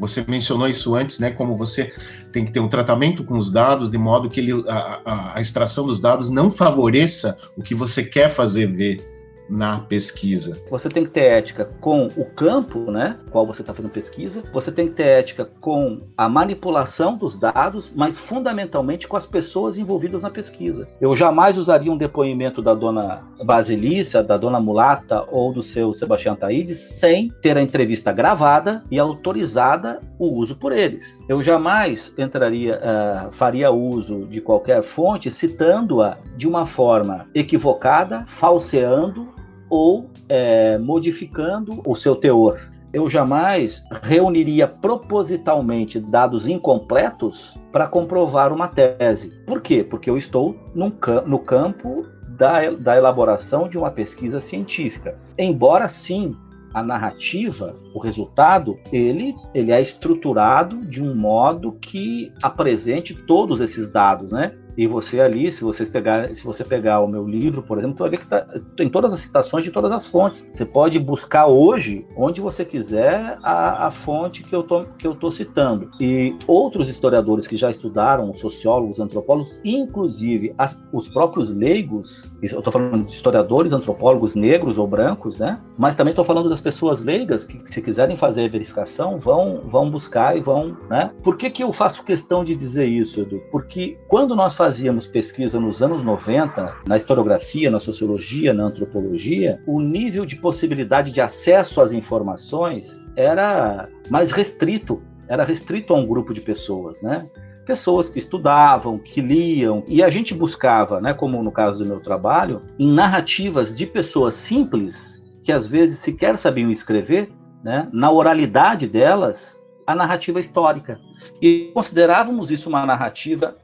você 0.00 0.24
mencionou 0.28 0.66
isso 0.66 0.96
antes, 0.96 1.20
né? 1.20 1.30
Como 1.30 1.56
você 1.56 1.92
tem 2.32 2.44
que 2.44 2.50
ter 2.50 2.58
um 2.58 2.68
tratamento 2.68 3.22
com 3.22 3.38
os 3.38 3.52
dados 3.52 3.88
de 3.88 3.96
modo 3.96 4.28
que 4.28 4.40
ele, 4.40 4.64
a, 4.68 5.00
a, 5.04 5.38
a 5.38 5.40
extração 5.40 5.86
dos 5.86 6.00
dados 6.00 6.28
não 6.28 6.50
favoreça 6.50 7.38
o 7.56 7.62
que 7.62 7.74
você 7.74 8.02
quer 8.02 8.28
fazer 8.28 8.66
ver 8.66 9.15
na 9.48 9.80
pesquisa? 9.80 10.60
Você 10.70 10.88
tem 10.88 11.04
que 11.04 11.10
ter 11.10 11.24
ética 11.24 11.64
com 11.80 12.06
o 12.16 12.24
campo, 12.24 12.90
né, 12.90 13.18
qual 13.30 13.46
você 13.46 13.62
está 13.62 13.72
fazendo 13.72 13.90
pesquisa. 13.90 14.42
Você 14.52 14.72
tem 14.72 14.88
que 14.88 14.94
ter 14.94 15.04
ética 15.04 15.44
com 15.60 16.00
a 16.16 16.28
manipulação 16.28 17.16
dos 17.16 17.38
dados, 17.38 17.92
mas 17.94 18.18
fundamentalmente 18.18 19.06
com 19.06 19.16
as 19.16 19.26
pessoas 19.26 19.78
envolvidas 19.78 20.22
na 20.22 20.30
pesquisa. 20.30 20.88
Eu 21.00 21.14
jamais 21.14 21.56
usaria 21.56 21.92
um 21.92 21.96
depoimento 21.96 22.60
da 22.60 22.74
dona 22.74 23.22
Basilícia, 23.44 24.22
da 24.22 24.36
dona 24.36 24.60
Mulata 24.60 25.24
ou 25.30 25.52
do 25.52 25.62
seu 25.62 25.92
Sebastião 25.92 26.34
Taídes 26.34 26.78
sem 26.78 27.30
ter 27.42 27.56
a 27.56 27.62
entrevista 27.62 28.12
gravada 28.12 28.82
e 28.90 28.98
autorizada 28.98 30.00
o 30.18 30.26
uso 30.26 30.56
por 30.56 30.72
eles. 30.72 31.18
Eu 31.28 31.42
jamais 31.42 32.14
entraria, 32.16 32.80
uh, 32.80 33.32
faria 33.32 33.70
uso 33.70 34.26
de 34.26 34.40
qualquer 34.40 34.82
fonte 34.82 35.30
citando-a 35.30 36.18
de 36.36 36.48
uma 36.48 36.64
forma 36.64 37.26
equivocada, 37.34 38.24
falseando 38.26 39.35
ou 39.68 40.10
é, 40.28 40.78
modificando 40.78 41.82
o 41.86 41.96
seu 41.96 42.14
teor. 42.16 42.60
Eu 42.92 43.10
jamais 43.10 43.84
reuniria 44.02 44.66
propositalmente 44.66 46.00
dados 46.00 46.46
incompletos 46.46 47.58
para 47.70 47.86
comprovar 47.86 48.52
uma 48.52 48.68
tese. 48.68 49.30
Por 49.46 49.60
quê? 49.60 49.84
Porque 49.84 50.08
eu 50.08 50.16
estou 50.16 50.56
no 50.74 51.38
campo 51.38 52.06
da, 52.28 52.70
da 52.70 52.96
elaboração 52.96 53.68
de 53.68 53.76
uma 53.76 53.90
pesquisa 53.90 54.40
científica. 54.40 55.18
Embora 55.36 55.88
sim 55.88 56.34
a 56.72 56.82
narrativa, 56.82 57.74
o 57.94 57.98
resultado, 57.98 58.78
ele, 58.92 59.34
ele 59.54 59.72
é 59.72 59.80
estruturado 59.80 60.82
de 60.86 61.02
um 61.02 61.14
modo 61.14 61.72
que 61.72 62.30
apresente 62.42 63.14
todos 63.14 63.60
esses 63.60 63.90
dados, 63.90 64.30
né? 64.32 64.54
E 64.76 64.86
você 64.86 65.20
ali, 65.20 65.50
se 65.50 65.64
vocês 65.64 65.88
pegar, 65.88 66.34
se 66.34 66.44
você 66.44 66.64
pegar 66.64 67.00
o 67.00 67.08
meu 67.08 67.26
livro, 67.26 67.62
por 67.62 67.78
exemplo, 67.78 67.96
vai 67.98 68.10
ver 68.10 68.18
que 68.18 68.26
tá, 68.26 68.46
tem 68.76 68.88
todas 68.88 69.12
as 69.12 69.20
citações 69.20 69.64
de 69.64 69.70
todas 69.70 69.90
as 69.90 70.06
fontes. 70.06 70.46
Você 70.52 70.64
pode 70.64 70.98
buscar 70.98 71.46
hoje, 71.46 72.06
onde 72.16 72.40
você 72.40 72.64
quiser, 72.64 73.38
a, 73.42 73.86
a 73.86 73.90
fonte 73.90 74.42
que 74.42 74.54
eu, 74.54 74.62
tô, 74.62 74.84
que 74.98 75.06
eu 75.06 75.14
tô 75.14 75.30
citando. 75.30 75.90
E 75.98 76.36
outros 76.46 76.88
historiadores 76.88 77.46
que 77.46 77.56
já 77.56 77.70
estudaram, 77.70 78.32
sociólogos, 78.34 79.00
antropólogos, 79.00 79.60
inclusive 79.64 80.54
as, 80.58 80.78
os 80.92 81.08
próprios 81.08 81.54
leigos, 81.54 82.30
eu 82.42 82.58
estou 82.58 82.72
falando 82.72 83.04
de 83.04 83.12
historiadores, 83.12 83.72
antropólogos 83.72 84.34
negros 84.34 84.76
ou 84.76 84.86
brancos, 84.86 85.38
né? 85.38 85.58
Mas 85.78 85.94
também 85.94 86.12
estou 86.12 86.24
falando 86.24 86.48
das 86.48 86.60
pessoas 86.60 87.02
leigas 87.02 87.44
que, 87.44 87.60
se 87.64 87.80
quiserem 87.80 88.14
fazer 88.14 88.48
verificação, 88.48 89.18
vão, 89.18 89.62
vão 89.64 89.90
buscar 89.90 90.36
e 90.36 90.40
vão, 90.40 90.76
né? 90.90 91.10
Por 91.22 91.36
que, 91.36 91.48
que 91.48 91.62
eu 91.62 91.72
faço 91.72 92.04
questão 92.04 92.44
de 92.44 92.54
dizer 92.54 92.86
isso, 92.86 93.20
Edu? 93.20 93.40
Porque 93.50 93.98
quando 94.08 94.34
nós 94.36 94.54
fazemos 94.54 94.65
fazíamos 94.66 95.06
pesquisa 95.06 95.60
nos 95.60 95.80
anos 95.80 96.04
90, 96.04 96.78
na 96.88 96.96
historiografia, 96.96 97.70
na 97.70 97.78
sociologia, 97.78 98.52
na 98.52 98.64
antropologia, 98.64 99.62
o 99.64 99.80
nível 99.80 100.26
de 100.26 100.34
possibilidade 100.34 101.12
de 101.12 101.20
acesso 101.20 101.80
às 101.80 101.92
informações 101.92 103.00
era 103.14 103.88
mais 104.10 104.32
restrito, 104.32 105.00
era 105.28 105.44
restrito 105.44 105.94
a 105.94 105.96
um 105.96 106.04
grupo 106.04 106.34
de 106.34 106.40
pessoas, 106.40 107.00
né? 107.00 107.30
pessoas 107.64 108.08
que 108.08 108.18
estudavam, 108.18 108.98
que 108.98 109.20
liam, 109.20 109.84
e 109.86 110.02
a 110.02 110.10
gente 110.10 110.34
buscava, 110.34 111.00
né, 111.00 111.14
como 111.14 111.40
no 111.44 111.52
caso 111.52 111.84
do 111.84 111.88
meu 111.88 112.00
trabalho, 112.00 112.62
em 112.76 112.92
narrativas 112.92 113.72
de 113.72 113.86
pessoas 113.86 114.34
simples, 114.34 115.22
que 115.44 115.52
às 115.52 115.68
vezes 115.68 116.00
sequer 116.00 116.36
sabiam 116.38 116.72
escrever, 116.72 117.30
né, 117.62 117.88
na 117.92 118.10
oralidade 118.10 118.88
delas, 118.88 119.60
a 119.86 119.94
narrativa 119.94 120.40
histórica. 120.40 120.98
E 121.40 121.70
considerávamos 121.72 122.50
isso 122.50 122.68
uma 122.68 122.84
narrativa 122.84 123.56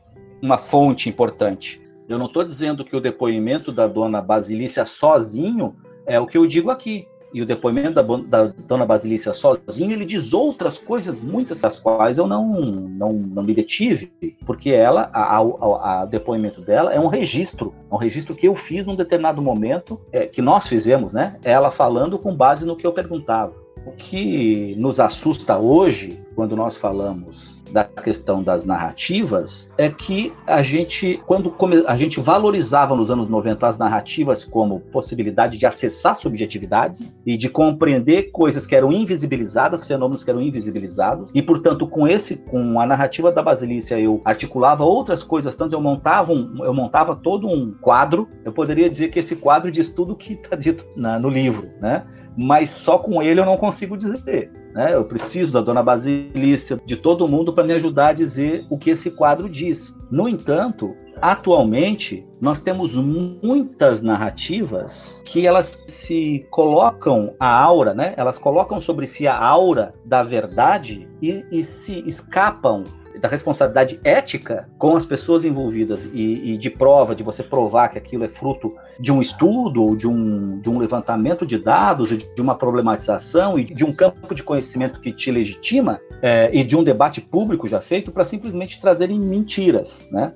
uma 0.42 0.58
fonte 0.58 1.08
importante. 1.08 1.80
Eu 2.08 2.18
não 2.18 2.26
estou 2.26 2.42
dizendo 2.42 2.84
que 2.84 2.96
o 2.96 3.00
depoimento 3.00 3.70
da 3.70 3.86
dona 3.86 4.20
Basilícia 4.20 4.84
sozinho 4.84 5.74
é 6.04 6.18
o 6.18 6.26
que 6.26 6.36
eu 6.36 6.46
digo 6.46 6.70
aqui. 6.70 7.06
E 7.32 7.40
o 7.40 7.46
depoimento 7.46 7.94
da, 7.94 8.02
da 8.02 8.52
dona 8.68 8.84
Basilícia 8.84 9.32
sozinho, 9.32 9.92
ele 9.92 10.04
diz 10.04 10.34
outras 10.34 10.76
coisas, 10.76 11.18
muitas 11.18 11.62
das 11.62 11.80
quais 11.80 12.18
eu 12.18 12.26
não, 12.26 12.60
não, 12.60 13.12
não 13.14 13.42
me 13.42 13.54
detive, 13.54 14.12
porque 14.44 14.68
ela, 14.68 15.10
a 15.14 16.04
depoimento 16.04 16.60
dela 16.60 16.92
é 16.92 17.00
um 17.00 17.06
registro, 17.06 17.72
é 17.90 17.94
um 17.94 17.96
registro 17.96 18.34
que 18.34 18.46
eu 18.46 18.54
fiz 18.54 18.84
num 18.84 18.94
determinado 18.94 19.40
momento, 19.40 19.98
é, 20.12 20.26
que 20.26 20.42
nós 20.42 20.68
fizemos, 20.68 21.14
né? 21.14 21.36
Ela 21.42 21.70
falando 21.70 22.18
com 22.18 22.36
base 22.36 22.66
no 22.66 22.76
que 22.76 22.86
eu 22.86 22.92
perguntava. 22.92 23.61
O 23.84 23.92
que 23.92 24.76
nos 24.76 25.00
assusta 25.00 25.58
hoje, 25.58 26.22
quando 26.34 26.56
nós 26.56 26.76
falamos 26.76 27.60
da 27.72 27.84
questão 27.84 28.42
das 28.42 28.66
narrativas 28.66 29.72
é 29.78 29.88
que 29.88 30.32
a 30.46 30.62
gente, 30.62 31.20
quando 31.26 31.54
a 31.86 31.96
gente 31.96 32.20
valorizava 32.20 32.94
nos 32.94 33.10
anos 33.10 33.28
90 33.28 33.66
as 33.66 33.78
narrativas 33.78 34.44
como 34.44 34.80
possibilidade 34.80 35.58
de 35.58 35.66
acessar 35.66 36.14
subjetividades 36.14 37.18
e 37.24 37.36
de 37.36 37.48
compreender 37.48 38.30
coisas 38.30 38.66
que 38.66 38.76
eram 38.76 38.92
invisibilizadas, 38.92 39.86
fenômenos 39.86 40.22
que 40.22 40.30
eram 40.30 40.40
invisibilizados, 40.40 41.30
e 41.34 41.42
portanto 41.42 41.86
com 41.86 42.06
esse, 42.06 42.36
com 42.36 42.78
a 42.78 42.86
narrativa 42.86 43.32
da 43.32 43.42
Basilícia 43.42 43.98
eu 43.98 44.20
articulava 44.24 44.84
outras 44.84 45.22
coisas, 45.22 45.56
tanto 45.56 45.74
eu 45.74 45.80
montava 45.80 46.32
um, 46.32 46.64
eu 46.64 46.74
montava 46.74 47.16
todo 47.16 47.48
um 47.48 47.72
quadro, 47.80 48.28
eu 48.44 48.52
poderia 48.52 48.88
dizer 48.88 49.08
que 49.08 49.18
esse 49.18 49.34
quadro 49.34 49.70
diz 49.70 49.88
tudo 49.88 50.14
que 50.14 50.34
está 50.34 50.54
dito 50.54 50.86
na, 50.94 51.18
no 51.18 51.28
livro, 51.28 51.70
né? 51.80 52.04
Mas 52.36 52.70
só 52.70 52.98
com 52.98 53.22
ele 53.22 53.40
eu 53.40 53.46
não 53.46 53.56
consigo 53.56 53.96
dizer. 53.96 54.50
Né? 54.74 54.94
Eu 54.94 55.04
preciso 55.04 55.52
da 55.52 55.60
dona 55.60 55.82
Basilícia, 55.82 56.80
de 56.84 56.96
todo 56.96 57.28
mundo 57.28 57.52
para 57.52 57.64
me 57.64 57.74
ajudar 57.74 58.08
a 58.08 58.12
dizer 58.12 58.66
o 58.70 58.78
que 58.78 58.90
esse 58.90 59.10
quadro 59.10 59.48
diz. 59.48 59.98
No 60.10 60.28
entanto, 60.28 60.94
atualmente 61.22 62.26
nós 62.40 62.60
temos 62.60 62.96
muitas 62.96 64.02
narrativas 64.02 65.22
que 65.24 65.46
elas 65.46 65.84
se 65.86 66.44
colocam 66.50 67.34
a 67.38 67.62
aura, 67.62 67.94
né? 67.94 68.12
Elas 68.16 68.36
colocam 68.36 68.80
sobre 68.80 69.06
si 69.06 69.28
a 69.28 69.38
aura 69.38 69.94
da 70.04 70.24
verdade 70.24 71.08
e, 71.22 71.46
e 71.52 71.62
se 71.62 72.02
escapam 72.06 72.82
da 73.20 73.28
responsabilidade 73.28 74.00
ética 74.02 74.68
com 74.78 74.96
as 74.96 75.06
pessoas 75.06 75.44
envolvidas 75.44 76.06
e, 76.12 76.52
e, 76.52 76.58
de 76.58 76.68
prova, 76.68 77.14
de 77.14 77.22
você 77.22 77.42
provar 77.42 77.88
que 77.88 77.98
aquilo 77.98 78.24
é 78.24 78.28
fruto 78.28 78.74
de 78.98 79.12
um 79.12 79.20
estudo, 79.20 79.82
ou 79.82 79.94
de 79.94 80.08
um, 80.08 80.58
de 80.60 80.68
um 80.68 80.78
levantamento 80.78 81.46
de 81.46 81.58
dados, 81.58 82.10
de 82.10 82.40
uma 82.40 82.56
problematização 82.56 83.58
e 83.58 83.64
de 83.64 83.84
um 83.84 83.92
campo 83.92 84.34
de 84.34 84.42
conhecimento 84.42 85.00
que 85.00 85.12
te 85.12 85.30
legitima 85.30 86.00
é, 86.20 86.50
e 86.52 86.64
de 86.64 86.76
um 86.76 86.82
debate 86.82 87.20
público 87.20 87.68
já 87.68 87.80
feito 87.80 88.10
para 88.10 88.24
simplesmente 88.24 88.80
trazerem 88.80 89.20
mentiras, 89.20 90.08
né? 90.10 90.32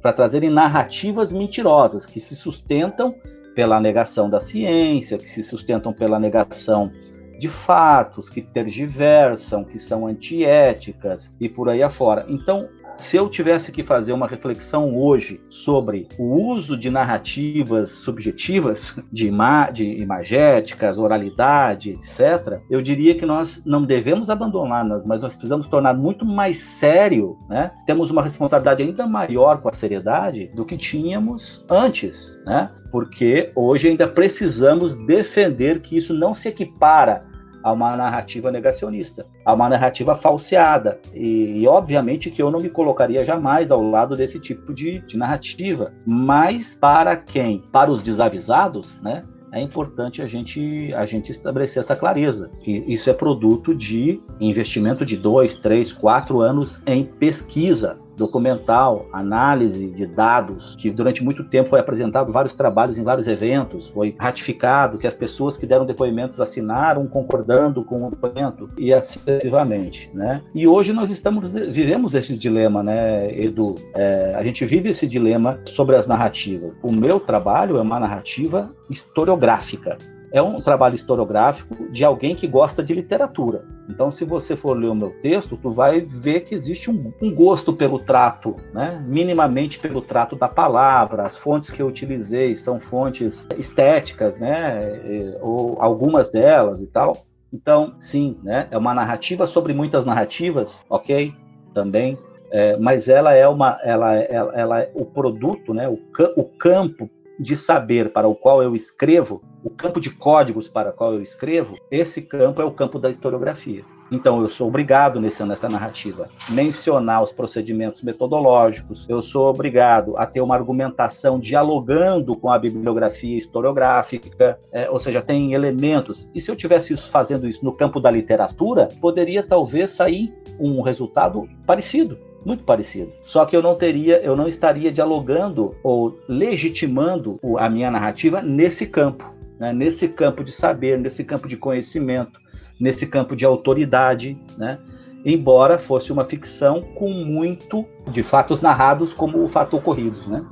Para 0.00 0.12
trazerem 0.12 0.50
narrativas 0.50 1.32
mentirosas 1.32 2.06
que 2.06 2.20
se 2.20 2.36
sustentam 2.36 3.14
pela 3.54 3.80
negação 3.80 4.30
da 4.30 4.40
ciência, 4.40 5.18
que 5.18 5.28
se 5.28 5.42
sustentam 5.42 5.92
pela 5.92 6.18
negação 6.18 6.92
de 7.38 7.48
fatos 7.48 8.28
que 8.28 8.42
tergiversam, 8.42 9.64
que 9.64 9.78
são 9.78 10.06
antiéticas 10.06 11.34
e 11.40 11.48
por 11.48 11.68
aí 11.68 11.82
afora. 11.82 12.26
Então, 12.28 12.68
se 12.98 13.16
eu 13.16 13.28
tivesse 13.28 13.70
que 13.70 13.82
fazer 13.82 14.12
uma 14.12 14.26
reflexão 14.26 14.96
hoje 14.96 15.40
sobre 15.48 16.08
o 16.18 16.50
uso 16.50 16.76
de 16.76 16.90
narrativas 16.90 17.90
subjetivas, 17.90 18.98
de, 19.10 19.28
ima 19.28 19.70
de 19.70 19.84
imagéticas, 19.84 20.98
oralidade, 20.98 21.90
etc., 21.92 22.60
eu 22.68 22.82
diria 22.82 23.14
que 23.14 23.24
nós 23.24 23.62
não 23.64 23.84
devemos 23.84 24.28
abandoná-las, 24.28 25.04
mas 25.04 25.20
nós 25.20 25.34
precisamos 25.34 25.68
tornar 25.68 25.94
muito 25.94 26.24
mais 26.24 26.58
sério, 26.58 27.38
né? 27.48 27.70
Temos 27.86 28.10
uma 28.10 28.22
responsabilidade 28.22 28.82
ainda 28.82 29.06
maior 29.06 29.62
com 29.62 29.68
a 29.68 29.72
seriedade 29.72 30.50
do 30.54 30.64
que 30.64 30.76
tínhamos 30.76 31.64
antes, 31.70 32.36
né? 32.44 32.70
Porque 32.90 33.52
hoje 33.54 33.88
ainda 33.88 34.08
precisamos 34.08 34.96
defender 35.06 35.80
que 35.80 35.96
isso 35.96 36.12
não 36.12 36.34
se 36.34 36.48
equipara 36.48 37.27
a 37.68 37.72
uma 37.72 37.96
narrativa 37.96 38.50
negacionista, 38.50 39.26
a 39.44 39.52
uma 39.52 39.68
narrativa 39.68 40.14
falseada. 40.14 41.00
E, 41.14 41.60
e, 41.60 41.68
obviamente 41.68 42.30
que 42.30 42.42
eu 42.42 42.50
não 42.50 42.60
me 42.60 42.68
colocaria 42.68 43.24
jamais 43.24 43.70
ao 43.70 43.82
lado 43.82 44.16
desse 44.16 44.40
tipo 44.40 44.72
de, 44.72 45.00
de 45.00 45.16
narrativa. 45.16 45.92
Mas 46.06 46.74
para 46.74 47.16
quem? 47.16 47.62
Para 47.70 47.90
os 47.90 48.02
desavisados, 48.02 49.00
né? 49.00 49.24
é 49.50 49.60
importante 49.60 50.20
a 50.20 50.26
gente, 50.26 50.92
a 50.94 51.06
gente 51.06 51.30
estabelecer 51.30 51.80
essa 51.80 51.96
clareza. 51.96 52.50
E 52.66 52.92
isso 52.92 53.08
é 53.08 53.14
produto 53.14 53.74
de 53.74 54.20
investimento 54.40 55.04
de 55.04 55.16
dois, 55.16 55.56
três, 55.56 55.90
quatro 55.90 56.40
anos 56.40 56.82
em 56.86 57.04
pesquisa 57.04 57.98
documental, 58.18 59.06
análise 59.12 59.86
de 59.86 60.06
dados, 60.06 60.76
que 60.76 60.90
durante 60.90 61.22
muito 61.22 61.44
tempo 61.44 61.68
foi 61.68 61.80
apresentado 61.80 62.32
vários 62.32 62.54
trabalhos 62.54 62.98
em 62.98 63.04
vários 63.04 63.28
eventos, 63.28 63.88
foi 63.88 64.14
ratificado 64.18 64.98
que 64.98 65.06
as 65.06 65.14
pessoas 65.14 65.56
que 65.56 65.66
deram 65.66 65.86
depoimentos 65.86 66.40
assinaram 66.40 67.06
concordando 67.06 67.84
com 67.84 68.06
o 68.06 68.10
depoimento 68.10 68.68
e 68.76 68.92
assim 68.92 69.20
sucessivamente, 69.20 70.10
né? 70.12 70.42
E 70.54 70.66
hoje 70.66 70.92
nós 70.92 71.10
estamos 71.10 71.52
vivemos 71.52 72.14
esse 72.14 72.36
dilema, 72.36 72.82
né, 72.82 73.30
Edu? 73.38 73.76
É, 73.94 74.34
a 74.36 74.42
gente 74.42 74.64
vive 74.64 74.88
esse 74.90 75.06
dilema 75.06 75.60
sobre 75.64 75.96
as 75.96 76.06
narrativas. 76.06 76.78
O 76.82 76.90
meu 76.90 77.20
trabalho 77.20 77.76
é 77.76 77.82
uma 77.82 78.00
narrativa 78.00 78.70
historiográfica 78.90 79.96
é 80.32 80.42
um 80.42 80.60
trabalho 80.60 80.94
historiográfico 80.94 81.90
de 81.90 82.04
alguém 82.04 82.34
que 82.34 82.46
gosta 82.46 82.82
de 82.82 82.94
literatura. 82.94 83.64
Então, 83.88 84.10
se 84.10 84.24
você 84.24 84.54
for 84.54 84.76
ler 84.76 84.88
o 84.88 84.94
meu 84.94 85.10
texto, 85.20 85.56
tu 85.56 85.70
vai 85.70 86.00
ver 86.00 86.40
que 86.40 86.54
existe 86.54 86.90
um, 86.90 87.12
um, 87.22 87.34
gosto 87.34 87.72
pelo 87.72 87.98
trato, 87.98 88.56
né? 88.72 89.02
minimamente 89.06 89.78
pelo 89.78 90.02
trato 90.02 90.36
da 90.36 90.48
palavra. 90.48 91.24
As 91.24 91.36
fontes 91.36 91.70
que 91.70 91.80
eu 91.80 91.86
utilizei 91.86 92.54
são 92.54 92.78
fontes 92.78 93.44
estéticas, 93.56 94.38
né? 94.38 95.36
ou 95.40 95.76
algumas 95.80 96.30
delas 96.30 96.82
e 96.82 96.86
tal. 96.86 97.24
Então, 97.52 97.94
sim, 97.98 98.38
né? 98.42 98.68
é 98.70 98.76
uma 98.76 98.92
narrativa 98.92 99.46
sobre 99.46 99.72
muitas 99.72 100.04
narrativas, 100.04 100.84
ok? 100.90 101.34
Também. 101.72 102.18
É, 102.50 102.76
mas 102.76 103.08
ela 103.08 103.32
é 103.34 103.46
uma, 103.46 103.78
ela, 103.82 104.14
ela, 104.16 104.52
ela 104.54 104.80
é 104.80 104.90
o 104.94 105.04
produto, 105.04 105.72
né? 105.72 105.88
o, 105.88 105.98
o 106.36 106.44
campo 106.44 107.08
de 107.38 107.56
saber 107.56 108.12
para 108.12 108.26
o 108.26 108.34
qual 108.34 108.62
eu 108.62 108.74
escrevo, 108.74 109.42
o 109.68 109.70
campo 109.70 110.00
de 110.00 110.08
códigos 110.08 110.66
para 110.66 110.88
o 110.88 110.92
qual 110.94 111.12
eu 111.12 111.22
escrevo, 111.22 111.76
esse 111.90 112.22
campo 112.22 112.62
é 112.62 112.64
o 112.64 112.70
campo 112.70 112.98
da 112.98 113.10
historiografia. 113.10 113.84
Então, 114.10 114.40
eu 114.40 114.48
sou 114.48 114.66
obrigado 114.66 115.20
nessa, 115.20 115.44
nessa 115.44 115.68
narrativa 115.68 116.30
mencionar 116.48 117.22
os 117.22 117.30
procedimentos 117.30 118.00
metodológicos, 118.00 119.06
eu 119.10 119.20
sou 119.20 119.50
obrigado 119.50 120.16
a 120.16 120.24
ter 120.24 120.40
uma 120.40 120.54
argumentação 120.54 121.38
dialogando 121.38 122.34
com 122.34 122.50
a 122.50 122.58
bibliografia 122.58 123.36
historiográfica, 123.36 124.58
é, 124.72 124.88
ou 124.88 124.98
seja, 124.98 125.20
tem 125.20 125.52
elementos. 125.52 126.26
E 126.34 126.40
se 126.40 126.50
eu 126.50 126.56
tivesse 126.56 126.94
isso, 126.94 127.10
fazendo 127.10 127.46
isso 127.46 127.62
no 127.62 127.72
campo 127.72 128.00
da 128.00 128.10
literatura, 128.10 128.88
poderia 129.02 129.42
talvez 129.42 129.90
sair 129.90 130.34
um 130.58 130.80
resultado 130.80 131.46
parecido 131.66 132.18
muito 132.46 132.64
parecido. 132.64 133.12
Só 133.24 133.44
que 133.44 133.54
eu 133.54 133.60
não 133.60 133.74
teria, 133.74 134.22
eu 134.22 134.34
não 134.34 134.48
estaria 134.48 134.90
dialogando 134.90 135.74
ou 135.82 136.18
legitimando 136.26 137.38
a 137.58 137.68
minha 137.68 137.90
narrativa 137.90 138.40
nesse 138.40 138.86
campo, 138.86 139.30
né? 139.58 139.72
nesse 139.72 140.08
campo 140.08 140.44
de 140.44 140.52
saber, 140.52 140.98
nesse 140.98 141.24
campo 141.24 141.48
de 141.48 141.56
conhecimento, 141.56 142.40
nesse 142.78 143.06
campo 143.06 143.34
de 143.34 143.44
autoridade, 143.44 144.38
né? 144.56 144.78
embora 145.24 145.78
fosse 145.78 146.12
uma 146.12 146.24
ficção 146.24 146.82
com 146.94 147.10
muito 147.10 147.86
de 148.10 148.22
fatos 148.22 148.60
narrados 148.60 149.12
como 149.12 149.46
fatos 149.48 149.78
ocorridos, 149.78 150.26
né? 150.26 150.44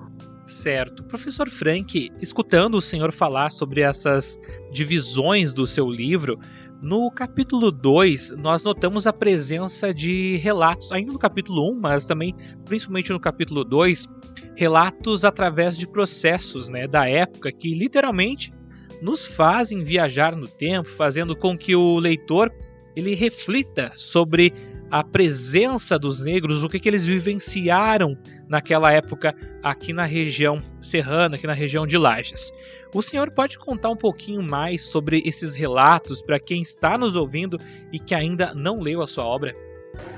Certo. 0.46 1.02
Professor 1.02 1.48
Frank, 1.48 2.10
escutando 2.20 2.76
o 2.76 2.80
senhor 2.80 3.10
falar 3.10 3.50
sobre 3.50 3.80
essas 3.80 4.38
divisões 4.70 5.52
do 5.52 5.66
seu 5.66 5.90
livro, 5.90 6.38
no 6.80 7.10
capítulo 7.10 7.72
2, 7.72 8.32
nós 8.38 8.62
notamos 8.62 9.06
a 9.06 9.12
presença 9.12 9.92
de 9.92 10.36
relatos, 10.36 10.92
ainda 10.92 11.12
no 11.12 11.18
capítulo 11.18 11.70
1, 11.70 11.72
um, 11.72 11.80
mas 11.80 12.06
também, 12.06 12.34
principalmente 12.64 13.12
no 13.12 13.18
capítulo 13.18 13.64
2, 13.64 14.06
relatos 14.54 15.24
através 15.24 15.76
de 15.76 15.86
processos 15.86 16.68
né, 16.68 16.86
da 16.86 17.08
época 17.08 17.50
que 17.50 17.74
literalmente 17.74 18.52
nos 19.00 19.26
fazem 19.26 19.82
viajar 19.82 20.34
no 20.34 20.48
tempo, 20.48 20.88
fazendo 20.88 21.36
com 21.36 21.56
que 21.56 21.74
o 21.74 21.98
leitor 21.98 22.52
ele 22.94 23.14
reflita 23.14 23.92
sobre 23.94 24.52
a 24.90 25.02
presença 25.02 25.98
dos 25.98 26.22
negros, 26.22 26.62
o 26.62 26.68
que, 26.68 26.78
que 26.78 26.88
eles 26.88 27.04
vivenciaram 27.04 28.16
naquela 28.48 28.92
época 28.92 29.34
aqui 29.62 29.92
na 29.92 30.04
região 30.04 30.62
serrana, 30.80 31.36
aqui 31.36 31.46
na 31.46 31.52
região 31.52 31.86
de 31.86 31.98
Lages. 31.98 32.52
O 32.94 33.02
senhor 33.02 33.30
pode 33.30 33.58
contar 33.58 33.90
um 33.90 33.96
pouquinho 33.96 34.42
mais 34.42 34.82
sobre 34.82 35.22
esses 35.26 35.54
relatos 35.54 36.22
para 36.22 36.38
quem 36.38 36.62
está 36.62 36.96
nos 36.96 37.16
ouvindo 37.16 37.58
e 37.92 37.98
que 37.98 38.14
ainda 38.14 38.54
não 38.54 38.80
leu 38.80 39.02
a 39.02 39.06
sua 39.06 39.24
obra? 39.24 39.54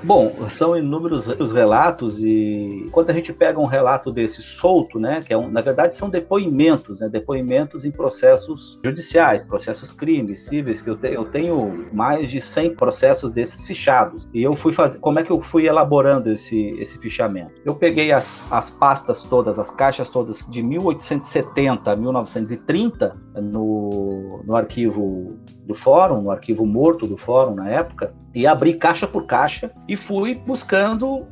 Bom, 0.03 0.49
são 0.49 0.77
inúmeros 0.77 1.27
os 1.27 1.53
relatos 1.53 2.21
e 2.21 2.87
quando 2.93 3.11
a 3.11 3.13
gente 3.13 3.33
pega 3.33 3.59
um 3.59 3.65
relato 3.65 4.13
desse 4.13 4.41
solto, 4.43 4.99
né, 4.99 5.21
que 5.25 5.33
é 5.33 5.37
um, 5.37 5.51
na 5.51 5.61
verdade 5.61 5.95
são 5.95 6.09
depoimentos, 6.09 7.01
né, 7.01 7.09
depoimentos 7.09 7.85
em 7.85 7.91
processos 7.91 8.79
judiciais, 8.85 9.45
processos 9.45 9.91
crimes, 9.91 10.43
cíveis, 10.43 10.81
que 10.81 10.91
eu, 10.91 10.97
te, 10.97 11.09
eu 11.09 11.25
tenho 11.25 11.89
mais 11.93 12.31
de 12.31 12.41
100 12.41 12.77
processos 12.77 13.33
desses 13.33 13.67
fichados. 13.67 14.29
E 14.33 14.43
eu 14.43 14.55
fui 14.55 14.73
fazer, 14.73 15.01
como 15.01 15.19
é 15.19 15.25
que 15.25 15.31
eu 15.31 15.43
fui 15.43 15.67
elaborando 15.67 16.31
esse, 16.31 16.71
esse 16.79 16.97
fichamento? 16.99 17.55
Eu 17.65 17.75
peguei 17.75 18.13
as, 18.13 18.37
as 18.51 18.71
pastas 18.71 19.25
todas, 19.25 19.59
as 19.59 19.71
caixas 19.71 20.09
todas 20.09 20.47
de 20.49 20.63
1870 20.63 21.91
a 21.91 21.97
1930 21.97 23.17
no, 23.43 24.43
no 24.45 24.55
arquivo 24.55 25.37
do 25.69 25.75
fórum, 25.75 26.23
no 26.23 26.31
arquivo 26.31 26.65
morto 26.65 27.07
do 27.07 27.19
fórum 27.19 27.55
na 27.55 27.69
época, 27.69 28.15
e 28.35 28.47
abri 28.47 28.73
caixa 28.73 29.07
por 29.07 29.27
caixa 29.27 29.71
e 29.87 29.97
fui 29.97 30.35
buscando 30.35 31.19
uh, 31.19 31.27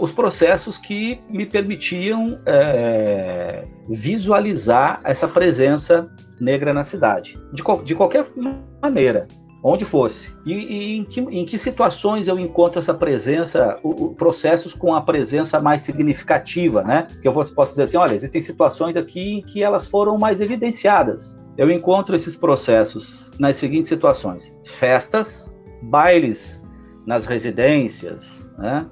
os 0.00 0.10
processos 0.10 0.78
que 0.78 1.20
me 1.28 1.44
permitiam 1.44 2.32
uh, 2.32 3.68
visualizar 3.90 5.00
essa 5.04 5.28
presença 5.28 6.10
negra 6.40 6.72
na 6.72 6.82
cidade, 6.82 7.38
de, 7.52 7.62
de 7.84 7.94
qualquer 7.94 8.26
maneira 8.82 9.28
onde 9.62 9.84
fosse. 9.84 10.34
E, 10.44 10.52
e 10.52 10.96
em, 10.96 11.04
que, 11.04 11.20
em, 11.20 11.44
que, 11.44 11.56
situações 11.56 12.26
eu 12.26 12.38
encontro 12.38 12.80
essa 12.80 12.92
presença, 12.92 13.78
o, 13.82 14.06
o, 14.06 14.14
processos 14.14 14.74
com 14.74 14.92
a 14.94 15.02
presença 15.02 15.60
mais 15.60 15.82
significativa, 15.82 16.82
né? 16.82 17.06
Que 17.20 17.28
eu 17.28 17.32
posso 17.32 17.70
dizer 17.70 17.84
assim, 17.84 17.96
olha, 17.96 18.14
existem 18.14 18.40
situações 18.40 18.96
aqui 18.96 19.34
em 19.34 19.42
que 19.42 19.62
elas 19.62 19.86
foram 19.86 20.18
mais 20.18 20.40
evidenciadas. 20.40 21.38
Eu 21.56 21.70
encontro 21.70 22.16
esses 22.16 22.36
processos 22.36 23.30
nas 23.38 23.56
seguintes 23.56 23.88
situações: 23.88 24.54
festas, 24.64 25.52
bailes 25.82 26.60
nas 27.06 27.26
residências, 27.26 28.46
né? 28.58 28.86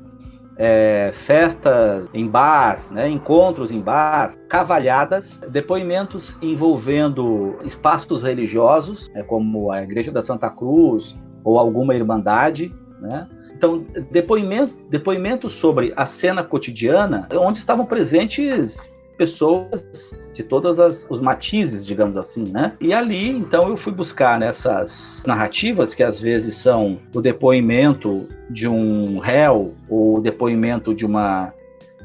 É, 0.63 1.11
festas 1.15 2.11
em 2.13 2.29
bar, 2.29 2.85
né? 2.91 3.09
encontros 3.09 3.73
em 3.73 3.81
bar, 3.81 4.37
cavalhadas, 4.47 5.41
depoimentos 5.49 6.37
envolvendo 6.43 7.57
espaços 7.65 8.23
religiosos, 8.23 9.09
né? 9.15 9.23
como 9.23 9.73
a 9.73 9.83
Igreja 9.83 10.13
da 10.13 10.21
Santa 10.21 10.51
Cruz 10.51 11.17
ou 11.43 11.59
alguma 11.59 11.95
irmandade, 11.95 12.75
né? 13.01 13.27
Então, 13.55 13.87
depoimento, 14.11 14.75
depoimentos 14.91 15.53
sobre 15.53 15.95
a 15.97 16.05
cena 16.05 16.43
cotidiana, 16.43 17.27
onde 17.35 17.59
estavam 17.59 17.87
presentes 17.87 18.91
pessoas 19.17 20.15
de 20.41 20.49
todos 20.49 21.07
os 21.09 21.21
matizes, 21.21 21.87
digamos 21.87 22.17
assim, 22.17 22.45
né? 22.45 22.73
E 22.81 22.93
ali, 22.93 23.29
então, 23.29 23.69
eu 23.69 23.77
fui 23.77 23.93
buscar 23.93 24.39
nessas 24.39 25.23
narrativas 25.27 25.95
que 25.95 26.03
às 26.03 26.19
vezes 26.19 26.55
são 26.55 26.99
o 27.15 27.21
depoimento 27.21 28.27
de 28.49 28.67
um 28.67 29.19
réu 29.19 29.75
ou 29.89 30.17
o 30.17 30.21
depoimento 30.21 30.95
de 30.95 31.05
uma 31.05 31.53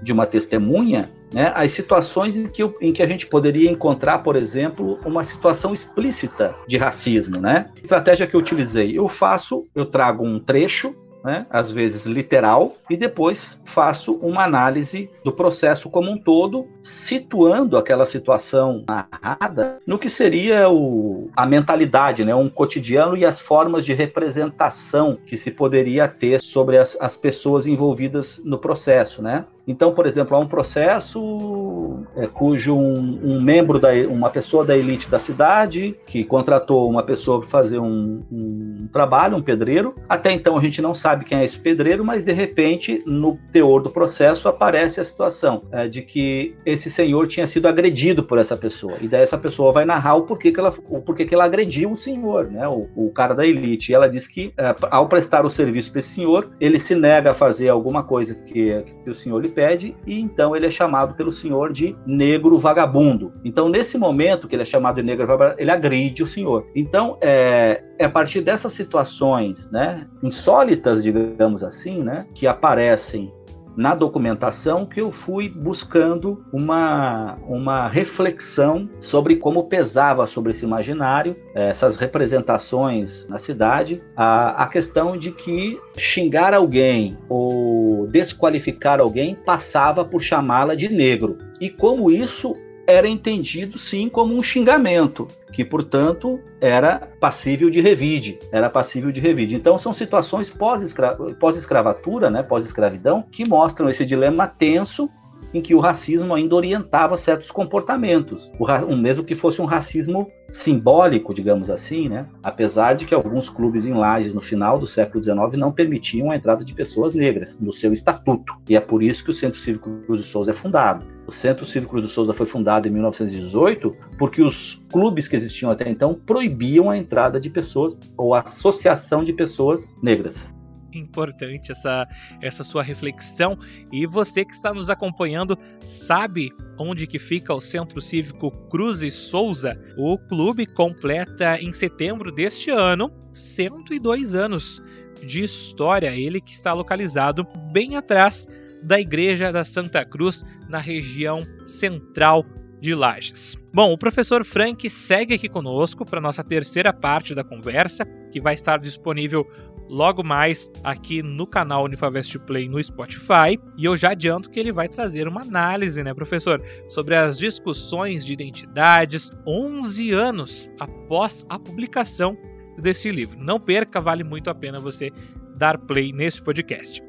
de 0.04 0.12
uma 0.12 0.26
testemunha, 0.26 1.10
né, 1.34 1.54
as 1.56 1.72
situações 1.72 2.36
em 2.36 2.48
que, 2.48 2.62
em 2.82 2.92
que 2.92 3.02
a 3.02 3.08
gente 3.08 3.26
poderia 3.26 3.72
encontrar, 3.72 4.20
por 4.20 4.36
exemplo, 4.36 5.00
uma 5.06 5.24
situação 5.24 5.74
explícita 5.74 6.54
de 6.68 6.78
racismo, 6.78 7.40
né? 7.40 7.72
Estratégia 7.82 8.28
que 8.28 8.36
eu 8.36 8.40
utilizei, 8.42 8.98
eu 8.98 9.08
faço, 9.08 9.68
eu 9.74 9.86
trago 9.86 10.24
um 10.24 10.38
trecho 10.38 10.94
né, 11.26 11.48
às 11.50 11.72
vezes 11.72 12.06
literal, 12.06 12.76
e 12.88 12.96
depois 12.96 13.60
faço 13.66 14.14
uma 14.22 14.44
análise 14.44 15.10
do 15.24 15.34
processo 15.34 15.90
como 15.90 16.12
um 16.12 16.18
todo, 16.18 16.68
situando 16.84 17.78
aquela 17.78 18.06
situação 18.06 18.84
narrada 18.88 19.80
no 19.88 19.98
que 19.98 20.10
seria 20.10 20.70
o, 20.70 21.30
a 21.36 21.46
mentalidade, 21.46 22.24
né, 22.24 22.36
um 22.36 22.48
cotidiano 22.48 23.18
e 23.18 23.26
as 23.26 23.40
formas 23.40 23.84
de 23.84 23.94
representação 23.94 25.18
que 25.26 25.36
se 25.36 25.50
poderia 25.50 26.08
ter 26.08 26.40
sobre 26.40 26.78
as, 26.78 26.96
as 27.02 27.18
pessoas 27.18 27.66
envolvidas 27.66 28.40
no 28.46 28.60
processo, 28.60 29.22
né? 29.22 29.46
Então, 29.68 29.94
por 29.94 30.06
exemplo, 30.06 30.36
há 30.36 30.40
um 30.40 30.48
processo 30.48 32.06
é, 32.16 32.28
cujo 32.28 32.76
um, 32.76 33.20
um, 33.24 33.42
membro 33.42 33.80
da 33.80 33.94
uma 34.08 34.30
pessoa 34.30 34.64
da 34.64 34.78
elite 34.78 35.10
da 35.10 35.20
cidade 35.20 35.96
que 36.06 36.24
contratou 36.24 36.90
uma 36.90 37.04
pessoa 37.04 37.40
para 37.40 37.50
fazer 37.50 37.80
um, 37.80 38.24
um, 38.32 38.88
trabalho, 38.92 39.38
um 39.38 39.42
pedreiro. 39.42 39.96
Até 40.08 40.32
então 40.32 40.58
a 40.58 40.62
gente 40.62 40.82
não 40.82 40.94
sabe 40.94 41.26
quem 41.26 41.40
é 41.40 41.44
esse 41.44 41.60
pedreiro, 41.60 42.04
mas 42.04 42.24
de 42.24 42.32
repente 42.32 43.04
no 43.06 43.38
teor 43.52 43.82
do 43.82 43.90
processo 43.90 44.48
aparece 44.48 45.00
a 45.00 45.04
situação 45.04 45.64
é, 45.72 45.88
de 45.88 46.02
que 46.02 46.56
esse 46.66 46.90
senhor 46.90 47.28
tinha 47.28 47.48
sido 47.48 47.68
agredido 47.68 48.24
por 48.24 48.38
essa 48.38 48.56
pessoa 48.56 48.94
e 49.02 49.08
daí 49.08 49.22
essa 49.22 49.38
pessoa 49.38 49.72
vai 49.72 49.86
narrar 49.86 50.16
o 50.16 50.24
porquê 50.24 50.52
que 50.52 50.60
ela 50.60 50.74
o 50.90 51.02
porquê 51.02 51.26
que 51.26 51.34
ela 51.34 51.46
agrediu 51.46 51.92
o 51.92 51.98
senhor, 51.98 52.50
né? 52.52 52.68
O, 52.68 52.88
o 52.96 53.12
cara 53.12 53.34
da 53.34 53.46
elite. 53.46 53.92
E 53.92 53.96
ela 53.96 54.08
diz 54.08 54.28
que 54.28 54.54
é, 54.58 54.76
ao 54.90 55.08
prestar 55.08 55.46
o 55.46 55.50
serviço 55.50 55.92
para 55.92 56.00
esse 56.00 56.10
senhor, 56.10 56.52
ele 56.60 56.80
se 56.80 56.96
nega 56.96 57.32
a 57.32 57.34
fazer 57.34 57.70
alguma 57.70 58.04
coisa 58.04 58.36
que, 58.36 58.84
que 59.04 59.10
o 59.10 59.16
senhor 59.16 59.40
lhe 59.42 59.50
pede 59.56 59.96
e 60.06 60.20
então 60.20 60.56
ele 60.56 60.68
é 60.68 60.70
chamado 60.70 61.16
pelo 61.16 61.32
senhor 61.32 61.72
de 61.72 61.96
negro 62.06 62.58
vagabundo. 62.58 63.34
Então, 63.44 63.70
nesse 63.70 63.98
momento 63.98 64.48
que 64.48 64.56
ele 64.56 64.64
é 64.64 64.66
chamado 64.66 64.96
de 64.96 65.04
negro 65.04 65.26
vagabundo, 65.26 65.62
ele 65.62 65.72
agride 65.72 66.22
o 66.22 66.28
senhor. 66.28 66.68
Então, 66.76 67.18
é, 67.22 67.84
é 67.98 68.06
a 68.06 68.10
partir 68.10 68.42
dessas 68.42 68.74
situações, 68.74 69.72
né, 69.72 70.06
insólitas, 70.22 71.02
digamos 71.02 71.64
assim, 71.64 72.04
né, 72.04 72.28
que 72.36 72.46
aparecem 72.46 73.34
na 73.76 73.94
documentação 73.94 74.86
que 74.86 75.02
eu 75.02 75.12
fui 75.12 75.50
buscando 75.50 76.44
uma, 76.52 77.38
uma 77.48 77.88
reflexão 77.88 78.90
sobre 79.00 79.36
como 79.36 79.66
pesava 79.66 80.26
sobre 80.28 80.52
esse 80.52 80.66
imaginário, 80.66 81.36
essas 81.54 81.96
representações 81.96 83.28
na 83.28 83.38
cidade, 83.38 84.02
a, 84.16 84.64
a 84.64 84.68
questão 84.68 85.18
de 85.18 85.32
que 85.32 85.80
xingar 85.98 86.54
alguém 86.54 87.18
ou 87.30 88.08
desqualificar 88.08 89.00
alguém 89.00 89.36
passava 89.36 90.06
por 90.06 90.22
chamá-la 90.22 90.76
de 90.76 90.90
negro. 90.90 91.38
E 91.60 91.70
como 91.70 92.12
isso 92.12 92.56
era 92.88 93.08
entendido 93.08 93.78
sim 93.78 94.08
como 94.08 94.36
um 94.36 94.44
xingamento, 94.44 95.28
que 95.52 95.66
portanto 95.66 96.40
era 96.62 97.10
passível 97.20 97.70
de 97.70 97.82
revide, 97.82 98.40
era 98.52 98.70
passível 98.70 99.12
de 99.12 99.20
revide. 99.20 99.56
Então 99.56 99.78
são 99.78 99.94
situações 99.94 100.50
pós-escravatura, 100.50 102.30
né, 102.30 102.44
pós-escravidão, 102.44 103.24
que 103.32 103.48
mostram 103.48 103.90
esse 103.90 104.06
dilema 104.06 104.48
tenso 104.48 105.10
em 105.54 105.62
que 105.62 105.76
o 105.76 105.80
racismo 105.80 106.34
ainda 106.34 106.56
orientava 106.56 107.18
certos 107.18 107.52
comportamentos, 107.52 108.52
o 108.60 108.96
mesmo 108.96 109.24
que 109.24 109.36
fosse 109.36 109.62
um 109.62 109.66
racismo 109.66 110.28
simbólico, 110.50 111.34
digamos 111.34 111.70
assim, 111.70 112.08
né? 112.08 112.28
apesar 112.44 112.94
de 112.94 113.06
que 113.06 113.14
alguns 113.14 113.50
clubes 113.50 113.86
em 113.86 113.94
Lages 113.94 114.34
no 114.34 114.42
final 114.42 114.78
do 114.78 114.88
século 114.88 115.24
XIX 115.24 115.60
não 115.60 115.72
permitiam 115.72 116.32
a 116.32 116.36
entrada 116.36 116.64
de 116.64 116.74
pessoas 116.74 117.14
negras 117.14 117.58
no 117.60 117.74
seu 117.74 117.92
estatuto, 117.92 118.54
e 118.70 118.76
é 118.76 118.80
por 118.80 119.02
isso 119.02 119.24
que 119.24 119.32
o 119.32 119.34
Centro 119.34 119.60
Cívico 119.60 119.90
Cruz 120.06 120.22
de 120.22 120.28
Souza 120.28 120.52
é 120.52 120.54
fundado. 120.54 121.06
O 121.28 121.32
Centro 121.32 121.66
Cívico 121.66 121.92
Cruz 121.92 122.06
de 122.06 122.12
Souza 122.12 122.34
foi 122.34 122.46
fundado 122.46 122.88
em 122.88 122.92
1918 122.92 123.96
porque 124.18 124.44
os 124.44 124.82
clubes 124.92 125.28
que 125.28 125.36
existiam 125.36 125.72
até 125.72 125.90
então 125.90 126.14
proibiam 126.14 126.90
a 126.90 126.98
entrada 126.98 127.40
de 127.40 127.50
pessoas 127.50 127.98
ou 128.16 128.36
a 128.36 128.42
associação 128.42 129.24
de 129.24 129.34
pessoas 129.34 129.96
negras 130.02 130.55
importante 130.98 131.72
essa, 131.72 132.08
essa 132.42 132.64
sua 132.64 132.84
reflexão. 132.84 133.58
E 133.92 134.06
você 134.06 134.46
que 134.46 134.54
está 134.54 134.74
nos 134.74 134.90
acompanhando 134.90 135.58
sabe 135.82 136.52
onde 136.78 137.08
que 137.08 137.20
fica 137.20 137.54
o 137.54 137.62
Centro 137.62 138.02
Cívico 138.02 138.52
Cruz 138.70 139.02
e 139.02 139.12
Souza? 139.12 139.80
O 139.98 140.18
clube 140.18 140.66
completa 140.66 141.60
em 141.60 141.72
setembro 141.72 142.32
deste 142.32 142.70
ano 142.70 143.12
102 143.34 144.36
anos 144.36 144.82
de 145.26 145.44
história. 145.44 146.16
Ele 146.16 146.42
que 146.42 146.54
está 146.54 146.74
localizado 146.74 147.46
bem 147.72 147.96
atrás 147.96 148.48
da 148.86 149.00
Igreja 149.00 149.52
da 149.52 149.64
Santa 149.64 150.06
Cruz, 150.06 150.44
na 150.70 150.78
região 150.78 151.42
central 151.66 152.46
de 152.80 152.94
Lages. 152.94 153.58
Bom, 153.74 153.92
o 153.92 153.98
professor 153.98 154.46
Frank 154.46 154.88
segue 154.90 155.34
aqui 155.34 155.50
conosco 155.50 156.06
para 156.06 156.22
nossa 156.22 156.44
terceira 156.44 156.94
parte 156.94 157.34
da 157.34 157.44
conversa, 157.44 158.06
que 158.32 158.40
vai 158.40 158.54
estar 158.54 158.80
disponível 158.80 159.46
logo 159.90 160.24
mais 160.24 160.72
aqui 160.84 161.22
no 161.22 161.46
canal 161.46 161.86
Unifavest 161.86 162.38
Play 162.40 162.68
no 162.68 162.82
Spotify. 162.82 163.60
E 163.78 163.86
eu 163.86 163.96
já 163.96 164.12
adianto 164.12 164.50
que 164.50 164.60
ele 164.60 164.72
vai 164.72 164.88
trazer 164.88 165.28
uma 165.28 165.42
análise, 165.42 166.04
né, 166.04 166.14
professor, 166.14 166.62
sobre 166.90 167.16
as 167.16 167.38
discussões 167.38 168.26
de 168.26 168.34
identidades 168.34 169.32
11 169.46 170.12
anos 170.12 170.70
após 170.80 171.46
a 171.50 171.60
publicação 171.60 172.38
desse 172.78 173.12
livro. 173.12 173.40
Não 173.40 173.60
perca, 173.60 174.02
vale 174.02 174.24
muito 174.24 174.50
a 174.50 174.56
pena 174.56 174.80
você 174.80 175.12
dar 175.56 175.78
play 175.78 176.12
nesse 176.12 176.42
podcast. 176.42 177.02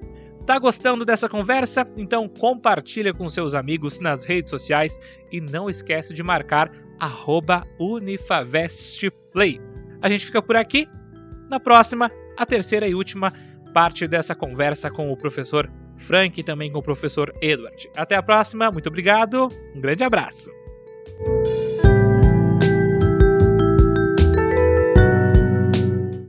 Tá 0.46 0.58
gostando 0.60 1.04
dessa 1.04 1.28
conversa? 1.28 1.84
Então 1.96 2.28
compartilha 2.28 3.12
com 3.12 3.28
seus 3.28 3.52
amigos 3.52 3.98
nas 3.98 4.24
redes 4.24 4.48
sociais 4.48 4.96
e 5.32 5.40
não 5.40 5.68
esquece 5.68 6.14
de 6.14 6.22
marcar 6.22 6.70
UnifavestPlay. 7.80 9.60
A 10.00 10.08
gente 10.08 10.24
fica 10.24 10.40
por 10.40 10.54
aqui. 10.54 10.88
Na 11.50 11.58
próxima 11.58 12.10
a 12.36 12.46
terceira 12.46 12.86
e 12.86 12.94
última 12.94 13.32
parte 13.72 14.06
dessa 14.06 14.34
conversa 14.34 14.90
com 14.90 15.10
o 15.12 15.16
professor 15.16 15.70
Frank 15.96 16.40
e 16.40 16.44
também 16.44 16.70
com 16.70 16.78
o 16.78 16.82
professor 16.82 17.32
Edward. 17.40 17.88
Até 17.96 18.14
a 18.16 18.22
próxima, 18.22 18.70
muito 18.70 18.88
obrigado, 18.88 19.48
um 19.74 19.80
grande 19.80 20.04
abraço. 20.04 20.50